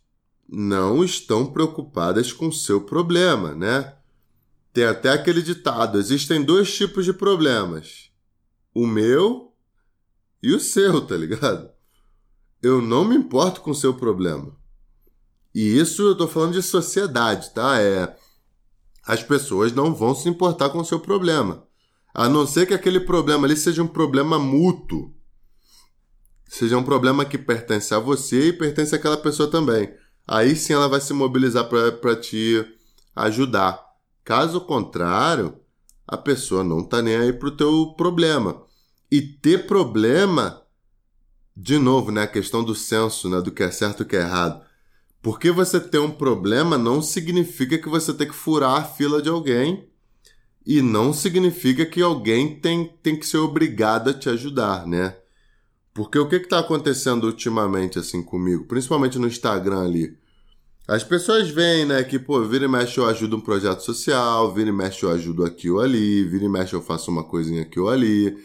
não 0.49 1.03
estão 1.05 1.47
preocupadas 1.47 2.33
com 2.33 2.49
o 2.49 2.53
seu 2.53 2.81
problema, 2.81 3.55
né? 3.55 3.97
Tem 4.73 4.85
até 4.85 5.11
aquele 5.11 5.43
ditado: 5.43 5.99
existem 5.99 6.43
dois 6.43 6.75
tipos 6.75 7.05
de 7.05 7.13
problemas. 7.13 8.11
O 8.75 8.87
meu 8.87 9.53
e 10.43 10.53
o 10.53 10.61
seu, 10.61 11.01
tá 11.07 11.17
ligado? 11.17 11.71
Eu 12.63 12.81
não 12.81 13.05
me 13.05 13.17
importo 13.17 13.61
com 13.61 13.71
o 13.71 13.75
seu 13.75 13.95
problema. 13.95 14.57
E 15.55 15.79
isso 15.79 16.03
eu 16.03 16.17
tô 16.17 16.27
falando 16.27 16.55
de 16.55 16.63
sociedade, 16.63 17.51
tá? 17.51 17.79
É. 17.81 18.17
As 19.07 19.23
pessoas 19.23 19.73
não 19.73 19.95
vão 19.95 20.15
se 20.15 20.29
importar 20.29 20.71
com 20.71 20.79
o 20.79 20.85
seu 20.85 21.01
problema. 21.01 21.67
A 22.15 22.29
não 22.29 22.47
ser 22.47 22.67
que 22.67 22.75
aquele 22.75 23.01
problema 23.01 23.47
ali 23.47 23.57
seja 23.57 23.83
um 23.83 23.89
problema 23.89 24.39
mútuo. 24.39 25.13
Seja 26.47 26.77
um 26.77 26.85
problema 26.85 27.25
que 27.25 27.39
pertence 27.39 27.95
a 27.95 27.99
você 27.99 28.49
e 28.49 28.53
pertence 28.53 28.95
àquela 28.95 29.17
pessoa 29.17 29.51
também. 29.51 29.93
Aí 30.27 30.55
sim 30.55 30.75
ela 30.75 30.89
vai 30.89 31.01
se 31.01 31.13
mobilizar 31.13 31.69
para 31.69 32.15
te 32.17 32.65
ajudar. 33.17 33.83
Caso 34.25 34.61
contrário, 34.61 35.59
a 36.07 36.17
pessoa 36.17 36.63
não 36.63 36.85
tá 36.85 37.01
nem 37.01 37.17
aí 37.17 37.33
pro 37.33 37.57
teu 37.57 37.95
problema. 37.97 38.63
E 39.11 39.21
ter 39.21 39.67
problema, 39.67 40.63
de 41.57 41.79
novo, 41.79 42.11
né, 42.11 42.23
a 42.23 42.27
questão 42.27 42.63
do 42.63 42.75
senso, 42.75 43.29
né, 43.29 43.41
do 43.41 43.51
que 43.51 43.63
é 43.63 43.71
certo 43.71 44.01
e 44.01 44.03
o 44.05 44.07
que 44.07 44.17
é 44.17 44.21
errado. 44.21 44.63
Porque 45.23 45.53
você 45.53 45.79
ter 45.79 46.01
um 46.01 46.11
problema 46.11 46.77
não 46.77 47.01
significa 47.01 47.79
que 47.79 47.89
você 47.89 48.13
tem 48.13 48.27
que 48.27 48.35
furar 48.35 48.81
a 48.81 48.85
fila 48.85 49.23
de 49.23 49.29
alguém 49.29 49.89
e 50.67 50.83
não 50.83 51.13
significa 51.13 51.87
que 51.87 52.03
alguém 52.03 52.59
tem, 52.59 52.93
tem 53.03 53.17
que 53.17 53.27
ser 53.27 53.39
obrigado 53.39 54.11
a 54.11 54.15
te 54.15 54.29
ajudar, 54.29 54.85
né? 54.87 55.17
Porque 55.95 56.19
o 56.19 56.29
que 56.29 56.37
está 56.37 56.59
acontecendo 56.59 57.25
ultimamente 57.25 57.99
assim 57.99 58.23
comigo, 58.23 58.65
principalmente 58.65 59.19
no 59.19 59.29
Instagram 59.29 59.85
ali? 59.85 60.17
As 60.89 61.05
pessoas 61.05 61.49
veem, 61.49 61.87
né, 61.87 62.03
que, 62.03 62.19
pô, 62.19 62.43
vira 62.43 62.65
e 62.65 62.69
mexe 62.69 62.99
eu 62.99 63.07
ajudo 63.07 63.37
um 63.37 63.41
projeto 63.41 63.81
social, 63.81 64.53
vira 64.53 64.71
e 64.71 64.73
mexe 64.73 65.05
eu 65.05 65.11
ajudo 65.11 65.45
aqui 65.45 65.71
ou 65.71 65.81
ali, 65.81 66.25
vira 66.25 66.45
e 66.45 66.49
mexe 66.49 66.75
eu 66.75 66.83
faço 66.83 67.11
uma 67.11 67.23
coisinha 67.23 67.63
aqui 67.63 67.79
ou 67.79 67.89
ali, 67.89 68.37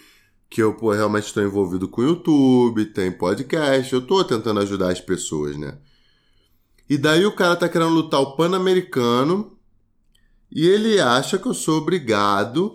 que 0.49 0.61
eu, 0.61 0.73
pô, 0.75 0.91
realmente 0.91 1.25
estou 1.25 1.41
envolvido 1.41 1.87
com 1.87 2.01
o 2.01 2.05
YouTube, 2.05 2.85
tem 2.85 3.11
podcast, 3.11 3.91
eu 3.91 4.01
tô 4.01 4.23
tentando 4.23 4.59
ajudar 4.59 4.91
as 4.91 5.01
pessoas, 5.01 5.57
né? 5.57 5.77
E 6.89 6.97
daí 6.97 7.25
o 7.25 7.35
cara 7.35 7.55
tá 7.55 7.67
querendo 7.67 7.93
lutar 7.93 8.21
o 8.21 8.35
Pan-Americano 8.35 9.57
e 10.51 10.65
ele 10.65 10.99
acha 10.99 11.37
que 11.37 11.47
eu 11.47 11.53
sou 11.53 11.79
obrigado 11.79 12.71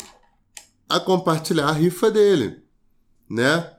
a 0.88 1.00
compartilhar 1.00 1.68
a 1.68 1.72
rifa 1.72 2.10
dele, 2.10 2.62
né? 3.28 3.72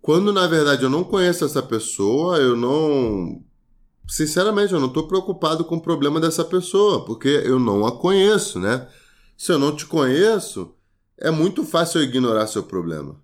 Quando 0.00 0.32
na 0.32 0.46
verdade 0.46 0.82
eu 0.84 0.90
não 0.90 1.04
conheço 1.04 1.44
essa 1.44 1.62
pessoa, 1.62 2.38
eu 2.38 2.56
não 2.56 3.44
sinceramente, 4.08 4.72
eu 4.72 4.80
não 4.80 4.88
estou 4.88 5.08
preocupado 5.08 5.64
com 5.64 5.76
o 5.76 5.80
problema 5.80 6.20
dessa 6.20 6.44
pessoa, 6.44 7.04
porque 7.04 7.28
eu 7.28 7.58
não 7.58 7.84
a 7.86 7.98
conheço, 7.98 8.58
né? 8.58 8.88
Se 9.36 9.52
eu 9.52 9.58
não 9.58 9.74
te 9.74 9.84
conheço, 9.84 10.74
é 11.18 11.30
muito 11.30 11.64
fácil 11.64 12.00
eu 12.00 12.04
ignorar 12.04 12.46
seu 12.46 12.62
problema. 12.62 13.20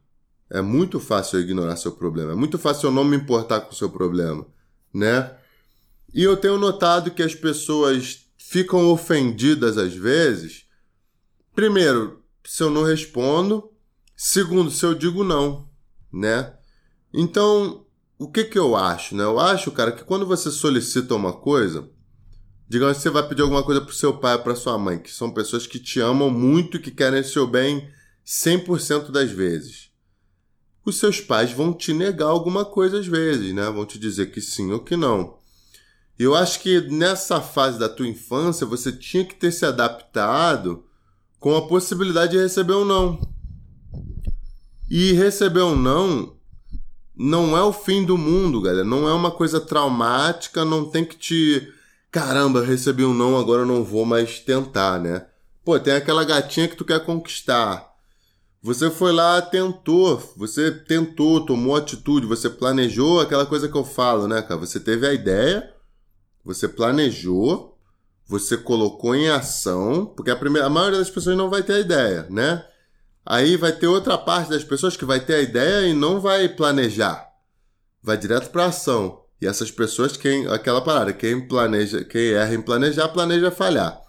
É 0.50 0.60
muito 0.60 1.00
fácil 1.00 1.38
eu 1.38 1.42
ignorar 1.44 1.76
seu 1.76 1.92
problema. 1.92 2.32
É 2.32 2.34
muito 2.34 2.58
fácil 2.58 2.88
eu 2.88 2.92
não 2.92 3.04
me 3.04 3.16
importar 3.16 3.60
com 3.60 3.72
o 3.72 3.74
seu 3.74 3.88
problema, 3.88 4.46
né? 4.92 5.34
E 6.14 6.22
eu 6.22 6.36
tenho 6.36 6.58
notado 6.58 7.10
que 7.10 7.22
as 7.22 7.34
pessoas 7.34 8.26
ficam 8.36 8.90
ofendidas 8.90 9.78
às 9.78 9.94
vezes. 9.94 10.66
Primeiro, 11.54 12.22
se 12.44 12.62
eu 12.62 12.70
não 12.70 12.82
respondo. 12.82 13.70
Segundo, 14.14 14.70
se 14.70 14.84
eu 14.84 14.94
digo 14.94 15.24
não, 15.24 15.68
né? 16.12 16.54
Então, 17.12 17.84
o 18.18 18.30
que, 18.30 18.44
que 18.44 18.58
eu 18.58 18.76
acho, 18.76 19.16
né? 19.16 19.24
Eu 19.24 19.40
acho, 19.40 19.72
cara, 19.72 19.90
que 19.90 20.04
quando 20.04 20.24
você 20.24 20.48
solicita 20.50 21.14
uma 21.14 21.32
coisa, 21.32 21.90
digamos 22.68 22.98
que 22.98 23.02
você 23.02 23.10
vai 23.10 23.26
pedir 23.28 23.42
alguma 23.42 23.64
coisa 23.64 23.80
pro 23.80 23.92
seu 23.92 24.16
pai 24.18 24.34
ou 24.36 24.42
pra 24.42 24.54
sua 24.54 24.78
mãe, 24.78 24.98
que 24.98 25.10
são 25.10 25.32
pessoas 25.32 25.66
que 25.66 25.80
te 25.80 25.98
amam 25.98 26.30
muito 26.30 26.76
e 26.76 26.80
que 26.80 26.90
querem 26.90 27.22
seu 27.24 27.48
bem 27.48 27.90
100% 28.24 29.10
das 29.10 29.30
vezes. 29.30 29.90
Os 30.84 30.98
seus 30.98 31.20
pais 31.20 31.52
vão 31.52 31.72
te 31.72 31.92
negar 31.92 32.26
alguma 32.26 32.64
coisa 32.64 33.00
às 33.00 33.06
vezes, 33.06 33.52
né? 33.52 33.68
Vão 33.70 33.84
te 33.84 33.98
dizer 33.98 34.30
que 34.30 34.40
sim 34.40 34.70
ou 34.70 34.80
que 34.80 34.96
não. 34.96 35.41
Eu 36.18 36.34
acho 36.34 36.60
que 36.60 36.80
nessa 36.82 37.40
fase 37.40 37.78
da 37.78 37.88
tua 37.88 38.06
infância 38.06 38.66
você 38.66 38.92
tinha 38.92 39.24
que 39.24 39.34
ter 39.34 39.50
se 39.50 39.64
adaptado 39.64 40.84
com 41.38 41.56
a 41.56 41.66
possibilidade 41.66 42.32
de 42.32 42.38
receber 42.38 42.74
um 42.74 42.84
não. 42.84 43.20
E 44.90 45.12
receber 45.12 45.62
um 45.62 45.74
não 45.74 46.36
não 47.16 47.56
é 47.56 47.62
o 47.62 47.72
fim 47.72 48.04
do 48.04 48.16
mundo, 48.16 48.60
galera. 48.60 48.84
Não 48.84 49.08
é 49.08 49.12
uma 49.12 49.30
coisa 49.30 49.60
traumática, 49.60 50.64
não 50.64 50.84
tem 50.84 51.04
que 51.04 51.16
te. 51.16 51.72
Caramba, 52.10 52.64
recebi 52.64 53.04
um 53.04 53.14
não, 53.14 53.38
agora 53.38 53.62
eu 53.62 53.66
não 53.66 53.84
vou 53.84 54.04
mais 54.04 54.38
tentar, 54.40 54.98
né? 54.98 55.26
Pô, 55.64 55.78
tem 55.78 55.94
aquela 55.94 56.24
gatinha 56.24 56.68
que 56.68 56.76
tu 56.76 56.84
quer 56.84 57.04
conquistar. 57.04 57.90
Você 58.62 58.90
foi 58.90 59.12
lá, 59.12 59.40
tentou, 59.40 60.20
você 60.36 60.70
tentou, 60.70 61.44
tomou 61.44 61.76
atitude, 61.76 62.26
você 62.26 62.48
planejou 62.48 63.20
aquela 63.20 63.46
coisa 63.46 63.68
que 63.68 63.76
eu 63.76 63.84
falo, 63.84 64.28
né, 64.28 64.42
cara? 64.42 64.60
Você 64.60 64.78
teve 64.78 65.06
a 65.06 65.12
ideia, 65.12 65.72
você 66.44 66.68
planejou, 66.68 67.78
você 68.26 68.56
colocou 68.56 69.14
em 69.14 69.28
ação, 69.28 70.06
porque 70.06 70.30
a, 70.30 70.36
primeira, 70.36 70.66
a 70.66 70.70
maioria 70.70 70.98
das 70.98 71.10
pessoas 71.10 71.36
não 71.36 71.50
vai 71.50 71.62
ter 71.62 71.74
a 71.74 71.80
ideia, 71.80 72.26
né? 72.30 72.64
Aí 73.24 73.56
vai 73.56 73.72
ter 73.72 73.86
outra 73.86 74.18
parte 74.18 74.50
das 74.50 74.64
pessoas 74.64 74.96
que 74.96 75.04
vai 75.04 75.20
ter 75.20 75.34
a 75.34 75.40
ideia 75.40 75.86
e 75.86 75.94
não 75.94 76.20
vai 76.20 76.48
planejar. 76.48 77.28
Vai 78.02 78.16
direto 78.16 78.50
para 78.50 78.66
ação. 78.66 79.22
E 79.40 79.46
essas 79.46 79.70
pessoas, 79.70 80.16
quem 80.16 80.46
aquela 80.48 80.80
parada, 80.80 81.12
quem 81.12 81.46
planeja, 81.46 82.04
quem 82.04 82.30
erra 82.30 82.54
em 82.54 82.62
planejar, 82.62 83.08
planeja 83.08 83.50
falhar. 83.50 84.00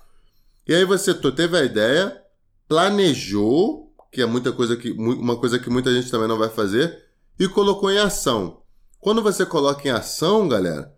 E 0.67 0.73
aí 0.73 0.85
você 0.85 1.13
teve 1.13 1.57
a 1.57 1.63
ideia, 1.63 2.21
planejou, 2.67 3.93
que 4.11 4.21
é 4.21 4.25
muita 4.25 4.51
coisa 4.51 4.77
que 4.77 4.91
uma 4.91 5.35
coisa 5.35 5.59
que 5.59 5.69
muita 5.69 5.91
gente 5.91 6.09
também 6.09 6.27
não 6.27 6.37
vai 6.37 6.49
fazer, 6.49 7.03
e 7.39 7.47
colocou 7.47 7.91
em 7.91 7.97
ação. 7.97 8.61
Quando 8.99 9.21
você 9.21 9.45
coloca 9.45 9.87
em 9.87 9.91
ação, 9.91 10.47
galera, 10.47 10.92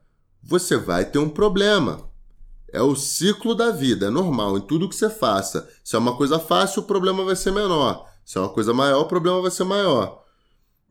você 0.45 0.77
vai 0.77 1.05
ter 1.05 1.17
um 1.17 1.29
problema. 1.29 2.09
É 2.71 2.81
o 2.81 2.95
ciclo 2.95 3.55
da 3.55 3.71
vida, 3.71 4.07
é 4.07 4.09
normal 4.09 4.57
em 4.57 4.61
tudo 4.61 4.87
que 4.89 4.95
você 4.95 5.09
faça. 5.09 5.67
Se 5.83 5.95
é 5.95 5.99
uma 5.99 6.15
coisa 6.15 6.37
fácil, 6.37 6.83
o 6.83 6.85
problema 6.85 7.23
vai 7.23 7.35
ser 7.35 7.51
menor. 7.51 8.05
Se 8.23 8.37
é 8.37 8.41
uma 8.41 8.49
coisa 8.49 8.73
maior, 8.73 9.01
o 9.01 9.07
problema 9.07 9.41
vai 9.41 9.51
ser 9.51 9.63
maior. 9.63 10.23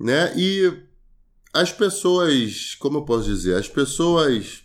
Né? 0.00 0.32
E 0.36 0.82
as 1.52 1.70
pessoas, 1.72 2.74
como 2.80 2.98
eu 2.98 3.04
posso 3.04 3.24
dizer, 3.24 3.56
as 3.56 3.68
pessoas 3.68 4.64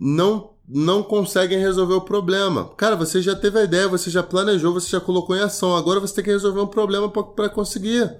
não 0.00 0.52
não 0.74 1.02
conseguem 1.02 1.58
resolver 1.58 1.94
o 1.94 2.00
problema. 2.00 2.72
Cara, 2.76 2.96
você 2.96 3.20
já 3.20 3.34
teve 3.34 3.58
a 3.58 3.64
ideia, 3.64 3.88
você 3.88 4.08
já 4.08 4.22
planejou, 4.22 4.72
você 4.72 4.88
já 4.88 5.00
colocou 5.00 5.36
em 5.36 5.40
ação. 5.40 5.76
Agora 5.76 6.00
você 6.00 6.14
tem 6.14 6.24
que 6.24 6.30
resolver 6.30 6.60
um 6.60 6.66
problema 6.66 7.10
para 7.10 7.50
conseguir. 7.50 8.10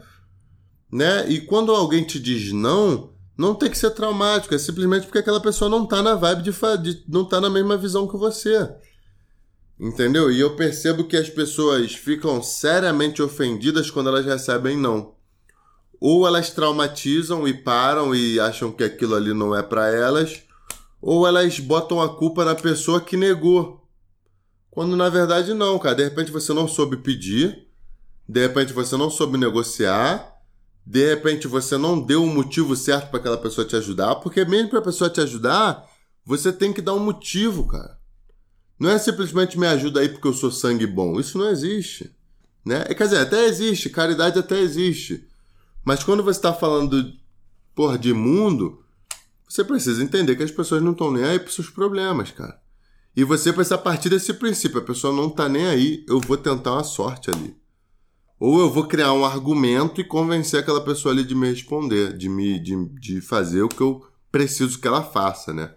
Né? 0.90 1.30
E 1.30 1.40
quando 1.40 1.72
alguém 1.72 2.04
te 2.04 2.20
diz 2.20 2.52
não, 2.52 3.12
não 3.42 3.57
tem 3.57 3.68
que 3.68 3.76
ser 3.76 3.90
traumático, 3.90 4.55
é 4.55 4.59
simplesmente 4.59 5.07
porque 5.07 5.18
aquela 5.18 5.40
pessoa 5.40 5.68
não 5.68 5.85
tá 5.85 6.00
na 6.00 6.14
vibe 6.14 6.42
de, 6.42 6.52
de 6.78 7.05
não 7.09 7.24
tá 7.24 7.40
na 7.40 7.50
mesma 7.50 7.76
visão 7.76 8.07
que 8.07 8.16
você. 8.16 8.72
Entendeu? 9.81 10.31
E 10.31 10.38
eu 10.38 10.55
percebo 10.55 11.05
que 11.05 11.16
as 11.16 11.28
pessoas 11.28 11.92
ficam 11.92 12.40
seriamente 12.40 13.20
ofendidas 13.20 13.90
quando 13.90 14.09
elas 14.11 14.24
recebem 14.24 14.76
não. 14.76 15.14
Ou 16.00 16.24
elas 16.24 16.50
traumatizam 16.50 17.48
e 17.48 17.52
param 17.52 18.14
e 18.14 18.38
acham 18.38 18.70
que 18.70 18.85
aquilo 18.85 19.16
ali 19.16 19.35
não 19.35 19.57
é 19.57 19.62
para 19.62 19.88
elas, 19.90 20.42
ou 21.00 21.26
elas 21.26 21.59
botam 21.59 22.00
a 22.00 22.16
culpa 22.16 22.44
na 22.44 22.55
pessoa 22.55 23.00
que 23.00 23.16
negou. 23.16 23.85
Quando 24.70 24.96
na 24.96 25.09
verdade 25.09 25.52
não, 25.52 25.81
cara. 25.81 25.96
De 25.96 26.05
repente 26.05 26.31
você 26.31 26.52
não 26.52 26.68
soube 26.68 26.98
pedir, 26.98 27.66
de 28.28 28.40
repente 28.40 28.72
você 28.72 28.96
não 28.96 29.11
soube 29.11 29.37
negociar, 29.37 30.31
de 30.84 31.08
repente 31.08 31.46
você 31.46 31.76
não 31.78 32.00
deu 32.00 32.22
o 32.22 32.26
um 32.26 32.34
motivo 32.34 32.74
certo 32.74 33.10
para 33.10 33.20
aquela 33.20 33.38
pessoa 33.38 33.66
te 33.66 33.76
ajudar, 33.76 34.16
porque 34.16 34.44
mesmo 34.44 34.70
para 34.70 34.80
a 34.80 34.82
pessoa 34.82 35.08
te 35.08 35.20
ajudar, 35.20 35.84
você 36.24 36.52
tem 36.52 36.72
que 36.72 36.82
dar 36.82 36.94
um 36.94 37.04
motivo, 37.04 37.66
cara. 37.66 37.98
Não 38.78 38.90
é 38.90 38.98
simplesmente 38.98 39.58
me 39.58 39.66
ajuda 39.66 40.00
aí 40.00 40.08
porque 40.08 40.26
eu 40.26 40.34
sou 40.34 40.50
sangue 40.50 40.86
bom. 40.86 41.20
Isso 41.20 41.38
não 41.38 41.48
existe. 41.48 42.14
Né? 42.64 42.84
Quer 42.84 43.04
dizer, 43.04 43.18
até 43.18 43.46
existe, 43.46 43.88
caridade 43.88 44.38
até 44.38 44.58
existe. 44.58 45.26
Mas 45.84 46.02
quando 46.02 46.22
você 46.22 46.38
está 46.38 46.52
falando 46.52 47.12
porra, 47.74 47.98
de 47.98 48.12
mundo, 48.12 48.84
você 49.48 49.64
precisa 49.64 50.02
entender 50.02 50.36
que 50.36 50.42
as 50.42 50.50
pessoas 50.50 50.82
não 50.82 50.92
estão 50.92 51.10
nem 51.10 51.24
aí 51.24 51.38
para 51.38 51.50
seus 51.50 51.70
problemas, 51.70 52.30
cara. 52.30 52.60
E 53.14 53.24
você 53.24 53.52
precisa 53.52 53.78
partir 53.78 54.08
desse 54.08 54.32
princípio. 54.34 54.80
A 54.80 54.84
pessoa 54.84 55.14
não 55.14 55.28
tá 55.28 55.48
nem 55.48 55.66
aí, 55.66 56.04
eu 56.08 56.18
vou 56.20 56.36
tentar 56.36 56.72
uma 56.72 56.84
sorte 56.84 57.30
ali. 57.30 57.56
Ou 58.44 58.59
eu 58.59 58.68
vou 58.68 58.88
criar 58.88 59.12
um 59.12 59.24
argumento 59.24 60.00
e 60.00 60.05
convencer 60.05 60.59
aquela 60.59 60.81
pessoa 60.81 61.14
ali 61.14 61.22
de 61.22 61.33
me 61.33 61.48
responder, 61.48 62.12
de 62.18 62.28
me 62.28 62.59
de, 62.59 62.74
de 62.98 63.20
fazer 63.20 63.62
o 63.62 63.68
que 63.68 63.81
eu 63.81 64.05
preciso 64.33 64.81
que 64.81 64.88
ela 64.88 65.00
faça, 65.00 65.55
né? 65.55 65.72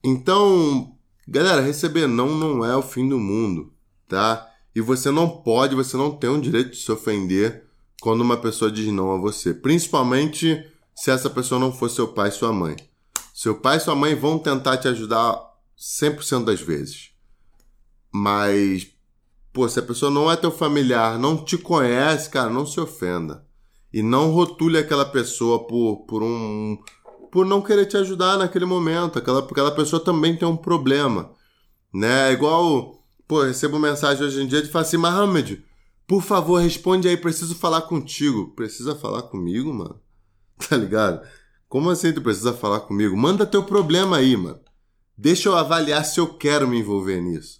Então, 0.00 0.96
galera, 1.26 1.60
receber 1.60 2.06
não 2.06 2.28
não 2.28 2.64
é 2.64 2.76
o 2.76 2.80
fim 2.80 3.08
do 3.08 3.18
mundo, 3.18 3.72
tá? 4.06 4.48
E 4.72 4.80
você 4.80 5.10
não 5.10 5.28
pode, 5.28 5.74
você 5.74 5.96
não 5.96 6.12
tem 6.12 6.30
o 6.30 6.40
direito 6.40 6.70
de 6.70 6.76
se 6.76 6.92
ofender 6.92 7.64
quando 8.00 8.20
uma 8.20 8.36
pessoa 8.36 8.70
diz 8.70 8.86
não 8.92 9.12
a 9.12 9.18
você. 9.18 9.52
Principalmente 9.52 10.64
se 10.94 11.10
essa 11.10 11.28
pessoa 11.28 11.58
não 11.58 11.72
for 11.72 11.90
seu 11.90 12.06
pai 12.06 12.28
e 12.28 12.32
sua 12.32 12.52
mãe. 12.52 12.76
Seu 13.34 13.56
pai 13.56 13.78
e 13.78 13.80
sua 13.80 13.96
mãe 13.96 14.14
vão 14.14 14.38
tentar 14.38 14.76
te 14.76 14.86
ajudar 14.86 15.36
100% 15.76 16.44
das 16.44 16.60
vezes. 16.60 17.10
Mas, 18.12 18.86
pô, 19.52 19.68
se 19.68 19.78
a 19.78 19.82
pessoa 19.82 20.10
não 20.10 20.30
é 20.30 20.36
teu 20.36 20.50
familiar, 20.50 21.18
não 21.18 21.36
te 21.36 21.58
conhece, 21.58 22.30
cara, 22.30 22.50
não 22.50 22.66
se 22.66 22.80
ofenda. 22.80 23.44
E 23.92 24.02
não 24.02 24.30
rotule 24.30 24.78
aquela 24.78 25.04
pessoa 25.04 25.66
por, 25.66 26.04
por 26.06 26.22
um. 26.22 26.78
por 27.32 27.44
não 27.44 27.60
querer 27.60 27.86
te 27.86 27.96
ajudar 27.96 28.38
naquele 28.38 28.64
momento. 28.64 29.18
Aquela, 29.18 29.40
aquela 29.40 29.72
pessoa 29.72 30.02
também 30.02 30.36
tem 30.36 30.46
um 30.46 30.56
problema. 30.56 31.32
Né? 31.92 32.30
É 32.30 32.32
igual. 32.32 33.04
Pô, 33.26 33.42
recebo 33.42 33.78
mensagem 33.78 34.24
hoje 34.24 34.42
em 34.42 34.46
dia 34.46 34.62
de 34.62 34.68
falar 34.68 34.82
assim, 34.82 34.96
Mohamed, 34.96 35.64
por 36.06 36.22
favor, 36.22 36.60
responde 36.60 37.08
aí, 37.08 37.16
preciso 37.16 37.54
falar 37.54 37.82
contigo. 37.82 38.52
Precisa 38.54 38.94
falar 38.94 39.22
comigo, 39.22 39.72
mano? 39.72 40.00
Tá 40.68 40.76
ligado? 40.76 41.26
Como 41.68 41.88
assim 41.88 42.12
tu 42.12 42.20
precisa 42.20 42.52
falar 42.52 42.80
comigo? 42.80 43.16
Manda 43.16 43.46
teu 43.46 43.62
problema 43.62 44.18
aí, 44.18 44.36
mano. 44.36 44.60
Deixa 45.16 45.48
eu 45.48 45.56
avaliar 45.56 46.04
se 46.04 46.18
eu 46.20 46.34
quero 46.34 46.68
me 46.68 46.80
envolver 46.80 47.20
nisso. 47.20 47.59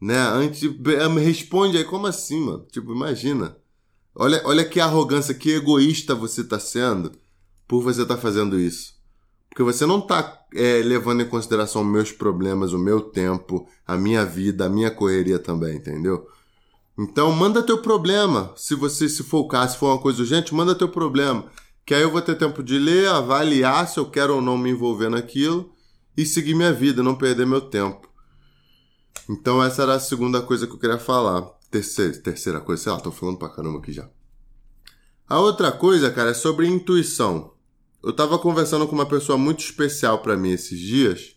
Né? 0.00 0.16
Antes, 0.16 0.62
me 0.62 1.20
responde 1.20 1.76
aí, 1.76 1.84
como 1.84 2.06
assim, 2.06 2.40
mano? 2.40 2.66
Tipo, 2.70 2.92
imagina. 2.92 3.56
Olha, 4.14 4.40
olha 4.44 4.64
que 4.64 4.80
arrogância, 4.80 5.34
que 5.34 5.50
egoísta 5.50 6.14
você 6.14 6.42
tá 6.42 6.58
sendo 6.58 7.12
por 7.68 7.82
você 7.82 8.04
tá 8.04 8.16
fazendo 8.16 8.58
isso. 8.58 8.94
Porque 9.48 9.62
você 9.62 9.86
não 9.86 10.00
tá 10.00 10.40
é, 10.54 10.82
levando 10.82 11.22
em 11.22 11.28
consideração 11.28 11.84
meus 11.84 12.10
problemas, 12.10 12.72
o 12.72 12.78
meu 12.78 13.00
tempo, 13.00 13.68
a 13.86 13.96
minha 13.96 14.24
vida, 14.24 14.66
a 14.66 14.68
minha 14.68 14.90
correria 14.90 15.38
também, 15.38 15.76
entendeu? 15.76 16.26
Então 16.98 17.32
manda 17.32 17.62
teu 17.62 17.78
problema. 17.78 18.52
Se 18.56 18.74
você 18.74 19.08
se 19.08 19.22
for 19.22 19.48
se 19.68 19.76
for 19.78 19.92
uma 19.92 20.02
coisa 20.02 20.20
urgente, 20.20 20.54
manda 20.54 20.74
teu 20.74 20.88
problema. 20.88 21.46
Que 21.86 21.94
aí 21.94 22.02
eu 22.02 22.10
vou 22.10 22.20
ter 22.20 22.36
tempo 22.36 22.62
de 22.62 22.78
ler, 22.78 23.08
avaliar 23.08 23.88
se 23.88 23.98
eu 23.98 24.10
quero 24.10 24.34
ou 24.34 24.42
não 24.42 24.58
me 24.58 24.70
envolver 24.70 25.08
naquilo 25.08 25.72
e 26.16 26.26
seguir 26.26 26.54
minha 26.54 26.72
vida, 26.72 27.02
não 27.02 27.14
perder 27.14 27.46
meu 27.46 27.60
tempo. 27.60 28.09
Então 29.30 29.62
essa 29.62 29.82
era 29.82 29.94
a 29.94 30.00
segunda 30.00 30.42
coisa 30.42 30.66
que 30.66 30.72
eu 30.72 30.78
queria 30.78 30.98
falar. 30.98 31.42
Terceira, 31.70 32.18
terceira 32.18 32.60
coisa, 32.60 32.82
sei 32.82 32.90
lá, 32.90 32.98
tô 32.98 33.12
falando 33.12 33.38
pra 33.38 33.48
caramba 33.48 33.78
aqui 33.78 33.92
já. 33.92 34.10
A 35.28 35.38
outra 35.38 35.70
coisa, 35.70 36.10
cara, 36.10 36.30
é 36.30 36.34
sobre 36.34 36.66
intuição. 36.66 37.54
Eu 38.02 38.12
tava 38.12 38.40
conversando 38.40 38.88
com 38.88 38.94
uma 38.96 39.06
pessoa 39.06 39.38
muito 39.38 39.60
especial 39.60 40.20
para 40.20 40.36
mim 40.36 40.50
esses 40.50 40.80
dias, 40.80 41.36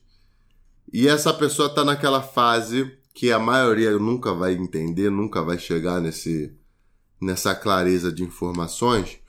e 0.91 1.07
essa 1.07 1.31
pessoa 1.31 1.69
tá 1.69 1.85
naquela 1.85 2.23
fase 2.23 2.97
que 3.13 3.31
a 3.31 3.37
maioria 3.37 3.91
nunca 3.99 4.33
vai 4.33 4.53
entender, 4.53 5.11
nunca 5.11 5.43
vai 5.43 5.59
chegar 5.59 6.01
nesse 6.01 6.57
nessa 7.21 7.53
clareza 7.53 8.11
de 8.11 8.23
informações, 8.23 9.19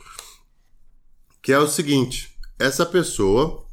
que 1.43 1.53
é 1.53 1.59
o 1.59 1.69
seguinte, 1.69 2.37
essa 2.59 2.85
pessoa 2.87 3.65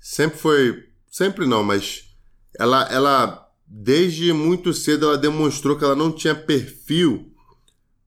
sempre 0.00 0.38
foi, 0.38 0.88
sempre 1.10 1.46
não, 1.46 1.62
mas 1.62 2.16
ela 2.58 2.82
ela 2.90 3.47
desde 3.68 4.32
muito 4.32 4.72
cedo 4.72 5.06
ela 5.06 5.18
demonstrou 5.18 5.76
que 5.76 5.84
ela 5.84 5.94
não 5.94 6.10
tinha 6.10 6.34
perfil 6.34 7.32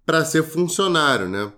para 0.05 0.25
ser 0.25 0.43
funcionário, 0.43 1.29
né? 1.29 1.51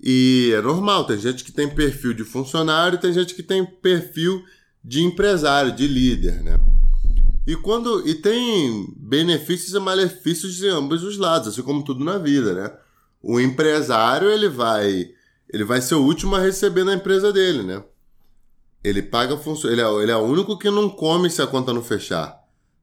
E 0.00 0.52
é 0.54 0.60
normal, 0.62 1.04
tem 1.04 1.18
gente 1.18 1.44
que 1.44 1.52
tem 1.52 1.68
perfil 1.68 2.14
de 2.14 2.24
funcionário, 2.24 2.98
tem 2.98 3.12
gente 3.12 3.34
que 3.34 3.42
tem 3.42 3.64
perfil 3.64 4.42
de 4.82 5.02
empresário, 5.02 5.72
de 5.72 5.86
líder, 5.86 6.42
né? 6.42 6.58
E 7.46 7.56
quando 7.56 8.06
e 8.06 8.14
tem 8.14 8.94
benefícios 8.96 9.74
e 9.74 9.78
malefícios 9.78 10.54
de 10.54 10.68
ambos 10.68 11.02
os 11.02 11.18
lados, 11.18 11.48
assim 11.48 11.62
como 11.62 11.84
tudo 11.84 12.04
na 12.04 12.18
vida, 12.18 12.54
né? 12.54 12.72
O 13.22 13.40
empresário, 13.40 14.30
ele 14.30 14.48
vai 14.48 15.10
ele 15.52 15.64
vai 15.64 15.80
ser 15.80 15.94
o 15.94 16.02
último 16.02 16.36
a 16.36 16.40
receber 16.40 16.84
na 16.84 16.94
empresa 16.94 17.32
dele, 17.32 17.62
né? 17.62 17.82
Ele 18.84 19.02
paga 19.02 19.38
ele 19.64 19.80
é, 19.80 20.02
ele 20.02 20.12
é 20.12 20.16
o 20.16 20.22
único 20.22 20.58
que 20.58 20.70
não 20.70 20.88
come 20.88 21.28
se 21.28 21.42
a 21.42 21.46
conta 21.46 21.72
não 21.72 21.82
fechar, 21.82 22.37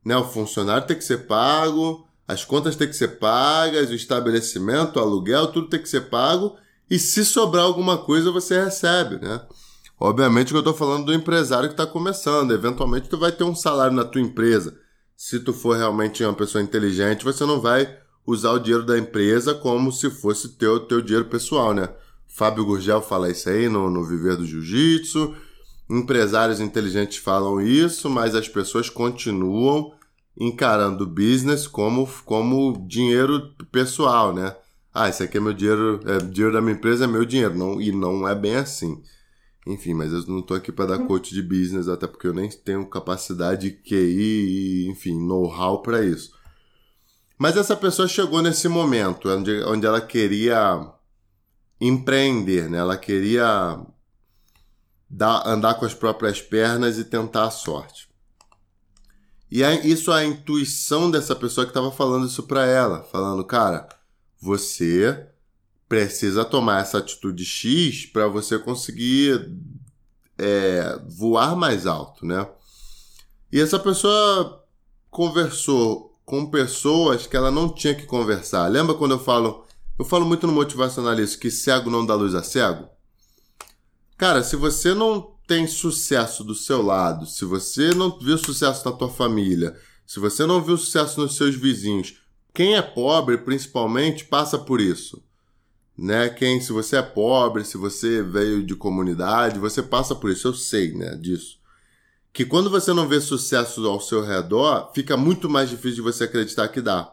né? 0.05 0.15
O 0.15 0.23
funcionário 0.23 0.87
tem 0.87 0.95
que 0.95 1.03
ser 1.03 1.25
pago, 1.25 2.07
as 2.27 2.45
contas 2.45 2.75
têm 2.75 2.87
que 2.87 2.95
ser 2.95 3.19
pagas, 3.19 3.89
o 3.89 3.95
estabelecimento, 3.95 4.97
o 4.97 5.01
aluguel, 5.01 5.47
tudo 5.47 5.69
tem 5.69 5.81
que 5.81 5.89
ser 5.89 6.09
pago, 6.09 6.55
e 6.89 6.99
se 6.99 7.25
sobrar 7.25 7.65
alguma 7.65 7.97
coisa 7.97 8.31
você 8.31 8.63
recebe, 8.63 9.17
né? 9.17 9.41
Obviamente 9.99 10.49
que 10.49 10.55
eu 10.55 10.59
estou 10.59 10.73
falando 10.73 11.05
do 11.05 11.13
empresário 11.13 11.69
que 11.69 11.73
está 11.73 11.87
começando. 11.87 12.53
Eventualmente 12.53 13.09
tu 13.09 13.17
vai 13.17 13.31
ter 13.31 13.43
um 13.43 13.55
salário 13.55 13.95
na 13.95 14.03
tua 14.03 14.21
empresa. 14.21 14.77
Se 15.15 15.39
tu 15.39 15.53
for 15.53 15.77
realmente 15.77 16.23
uma 16.23 16.33
pessoa 16.33 16.61
inteligente, 16.61 17.23
você 17.23 17.45
não 17.45 17.61
vai 17.61 17.97
usar 18.27 18.51
o 18.51 18.59
dinheiro 18.59 18.85
da 18.85 18.97
empresa 18.97 19.53
como 19.53 19.91
se 19.91 20.09
fosse 20.09 20.49
teu 20.57 20.81
teu 20.81 21.01
dinheiro 21.01 21.25
pessoal, 21.29 21.73
né? 21.73 21.89
Fábio 22.27 22.65
Gurgel 22.65 23.01
fala 23.01 23.31
isso 23.31 23.47
aí 23.47 23.69
no, 23.69 23.89
no 23.89 24.03
Viver 24.03 24.35
do 24.35 24.45
Jiu-Jitsu. 24.45 25.33
Empresários 25.89 26.59
inteligentes 26.59 27.17
falam 27.17 27.61
isso, 27.61 28.09
mas 28.09 28.35
as 28.35 28.49
pessoas 28.49 28.89
continuam 28.89 29.93
encarando 30.37 31.03
o 31.03 31.07
business 31.07 31.67
como, 31.67 32.07
como 32.25 32.85
dinheiro 32.87 33.53
pessoal, 33.71 34.33
né? 34.33 34.55
Ah, 34.93 35.09
esse 35.09 35.23
aqui 35.23 35.37
é 35.37 35.41
meu 35.41 35.53
dinheiro, 35.53 35.99
é 36.05 36.17
dinheiro 36.19 36.53
da 36.53 36.61
minha 36.61 36.75
empresa, 36.75 37.03
é 37.03 37.07
meu 37.07 37.25
dinheiro. 37.25 37.53
Não, 37.53 37.81
e 37.81 37.91
não 37.91 38.27
é 38.27 38.33
bem 38.33 38.55
assim. 38.55 39.01
Enfim, 39.67 39.93
mas 39.93 40.13
eu 40.13 40.25
não 40.27 40.41
tô 40.41 40.53
aqui 40.53 40.71
para 40.71 40.85
dar 40.85 40.99
uhum. 40.99 41.07
coach 41.07 41.33
de 41.33 41.41
business, 41.41 41.87
até 41.87 42.05
porque 42.07 42.27
eu 42.27 42.33
nem 42.33 42.49
tenho 42.49 42.85
capacidade, 42.87 43.71
QI 43.71 44.85
e, 44.85 44.87
enfim, 44.89 45.19
know-how 45.19 45.81
para 45.81 46.05
isso. 46.05 46.31
Mas 47.37 47.57
essa 47.57 47.75
pessoa 47.75 48.07
chegou 48.07 48.41
nesse 48.41 48.67
momento 48.67 49.29
onde, 49.29 49.63
onde 49.63 49.85
ela 49.85 49.99
queria 49.99 50.93
empreender, 51.81 52.69
né? 52.69 52.77
Ela 52.77 52.95
queria 52.95 53.77
dar, 55.09 55.45
andar 55.45 55.73
com 55.73 55.85
as 55.85 55.93
próprias 55.93 56.41
pernas 56.41 56.97
e 56.97 57.03
tentar 57.03 57.45
a 57.45 57.51
sorte. 57.51 58.04
E 59.49 59.61
isso 59.83 60.11
é 60.11 60.21
a 60.21 60.25
intuição 60.25 61.09
dessa 61.09 61.35
pessoa 61.35 61.65
que 61.65 61.71
estava 61.71 61.91
falando 61.91 62.27
isso 62.27 62.43
para 62.43 62.65
ela, 62.65 63.03
falando, 63.03 63.43
cara, 63.43 63.87
você 64.41 65.27
precisa 65.87 66.43
tomar 66.43 66.81
essa 66.81 66.97
atitude 66.97 67.45
X 67.45 68.05
para 68.07 68.27
você 68.27 68.57
conseguir 68.57 69.51
é, 70.37 70.99
voar 71.07 71.55
mais 71.55 71.85
alto, 71.85 72.25
né? 72.25 72.47
E 73.51 73.59
essa 73.61 73.79
pessoa 73.79 74.63
conversou 75.09 76.19
com 76.25 76.49
pessoas 76.49 77.27
que 77.27 77.37
ela 77.37 77.51
não 77.51 77.69
tinha 77.69 77.93
que 77.93 78.05
conversar. 78.05 78.67
Lembra 78.67 78.95
quando 78.95 79.11
eu 79.11 79.19
falo, 79.19 79.63
eu 79.97 80.03
falo 80.03 80.25
muito 80.25 80.47
no 80.47 80.53
motivacionalista 80.53 81.39
que 81.39 81.51
cego 81.51 81.89
não 81.89 82.05
dá 82.05 82.15
luz 82.15 82.33
a 82.33 82.43
cego? 82.43 82.89
Cara, 84.17 84.43
se 84.43 84.55
você 84.55 84.93
não 84.93 85.34
tem 85.47 85.67
sucesso 85.67 86.43
do 86.43 86.55
seu 86.55 86.81
lado, 86.81 87.25
se 87.25 87.45
você 87.45 87.93
não 87.93 88.17
viu 88.19 88.37
sucesso 88.37 88.87
na 88.89 88.95
tua 88.95 89.09
família, 89.09 89.75
se 90.05 90.19
você 90.19 90.45
não 90.45 90.61
viu 90.61 90.77
sucesso 90.77 91.19
nos 91.19 91.35
seus 91.35 91.55
vizinhos, 91.55 92.21
quem 92.53 92.75
é 92.75 92.81
pobre 92.81 93.37
principalmente 93.37 94.25
passa 94.25 94.57
por 94.57 94.79
isso 94.79 95.23
né? 95.97 96.29
Quem, 96.29 96.59
se 96.59 96.71
você 96.71 96.97
é 96.97 97.01
pobre, 97.01 97.63
se 97.63 97.77
você 97.77 98.21
veio 98.21 98.63
de 98.63 98.75
comunidade, 98.75 99.59
você 99.59 99.81
passa 99.81 100.13
por 100.13 100.29
isso, 100.29 100.47
eu 100.47 100.53
sei, 100.53 100.93
né, 100.93 101.15
disso. 101.15 101.57
Que 102.33 102.43
quando 102.43 102.69
você 102.69 102.91
não 102.91 103.07
vê 103.07 103.21
sucesso 103.21 103.85
ao 103.87 104.01
seu 104.01 104.21
redor, 104.21 104.91
fica 104.93 105.15
muito 105.15 105.49
mais 105.49 105.69
difícil 105.69 105.95
de 105.95 106.01
você 106.01 106.25
acreditar 106.25 106.67
que 106.67 106.81
dá. 106.81 107.09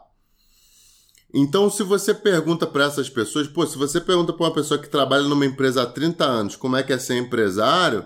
Então, 1.33 1.69
se 1.69 1.81
você 1.81 2.13
pergunta 2.13 2.67
para 2.67 2.85
essas 2.85 3.09
pessoas, 3.09 3.47
pô, 3.47 3.65
se 3.65 3.77
você 3.77 4.01
pergunta 4.01 4.33
para 4.33 4.45
uma 4.45 4.53
pessoa 4.53 4.79
que 4.79 4.89
trabalha 4.89 5.23
numa 5.23 5.45
empresa 5.45 5.81
há 5.81 5.85
30 5.85 6.23
anos 6.23 6.55
como 6.55 6.75
é 6.75 6.83
que 6.83 6.93
é 6.93 6.99
ser 6.99 7.17
empresário, 7.17 8.05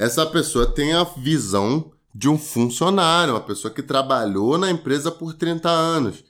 essa 0.00 0.24
pessoa 0.24 0.64
tem 0.64 0.94
a 0.94 1.04
visão 1.04 1.92
de 2.14 2.26
um 2.26 2.38
funcionário, 2.38 3.34
uma 3.34 3.40
pessoa 3.40 3.72
que 3.72 3.82
trabalhou 3.82 4.56
na 4.56 4.70
empresa 4.70 5.10
por 5.10 5.34
30 5.34 5.68
anos. 5.68 6.24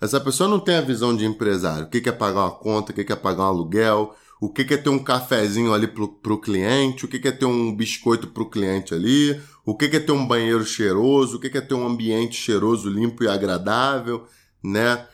Essa 0.00 0.20
pessoa 0.20 0.48
não 0.48 0.58
tem 0.58 0.74
a 0.74 0.80
visão 0.80 1.16
de 1.16 1.24
empresário. 1.24 1.86
O 1.86 1.88
que 1.88 2.08
é 2.08 2.12
pagar 2.12 2.40
uma 2.40 2.50
conta, 2.50 2.90
o 2.90 2.94
que 2.94 3.12
é 3.12 3.14
pagar 3.14 3.44
um 3.44 3.46
aluguel, 3.46 4.16
o 4.40 4.48
que 4.48 4.62
é 4.62 4.76
ter 4.76 4.88
um 4.88 4.98
cafezinho 4.98 5.72
ali 5.72 5.86
pro, 5.86 6.08
pro 6.08 6.40
cliente, 6.40 7.04
o 7.04 7.08
que 7.08 7.28
é 7.28 7.30
ter 7.30 7.44
um 7.44 7.72
biscoito 7.72 8.26
pro 8.26 8.50
cliente 8.50 8.92
ali, 8.92 9.40
o 9.64 9.76
que 9.76 9.84
é 9.84 10.00
ter 10.00 10.10
um 10.10 10.26
banheiro 10.26 10.64
cheiroso, 10.64 11.36
o 11.36 11.40
que 11.40 11.56
é 11.56 11.60
ter 11.60 11.74
um 11.74 11.86
ambiente 11.86 12.34
cheiroso, 12.34 12.90
limpo 12.90 13.22
e 13.22 13.28
agradável, 13.28 14.26
né? 14.60 15.06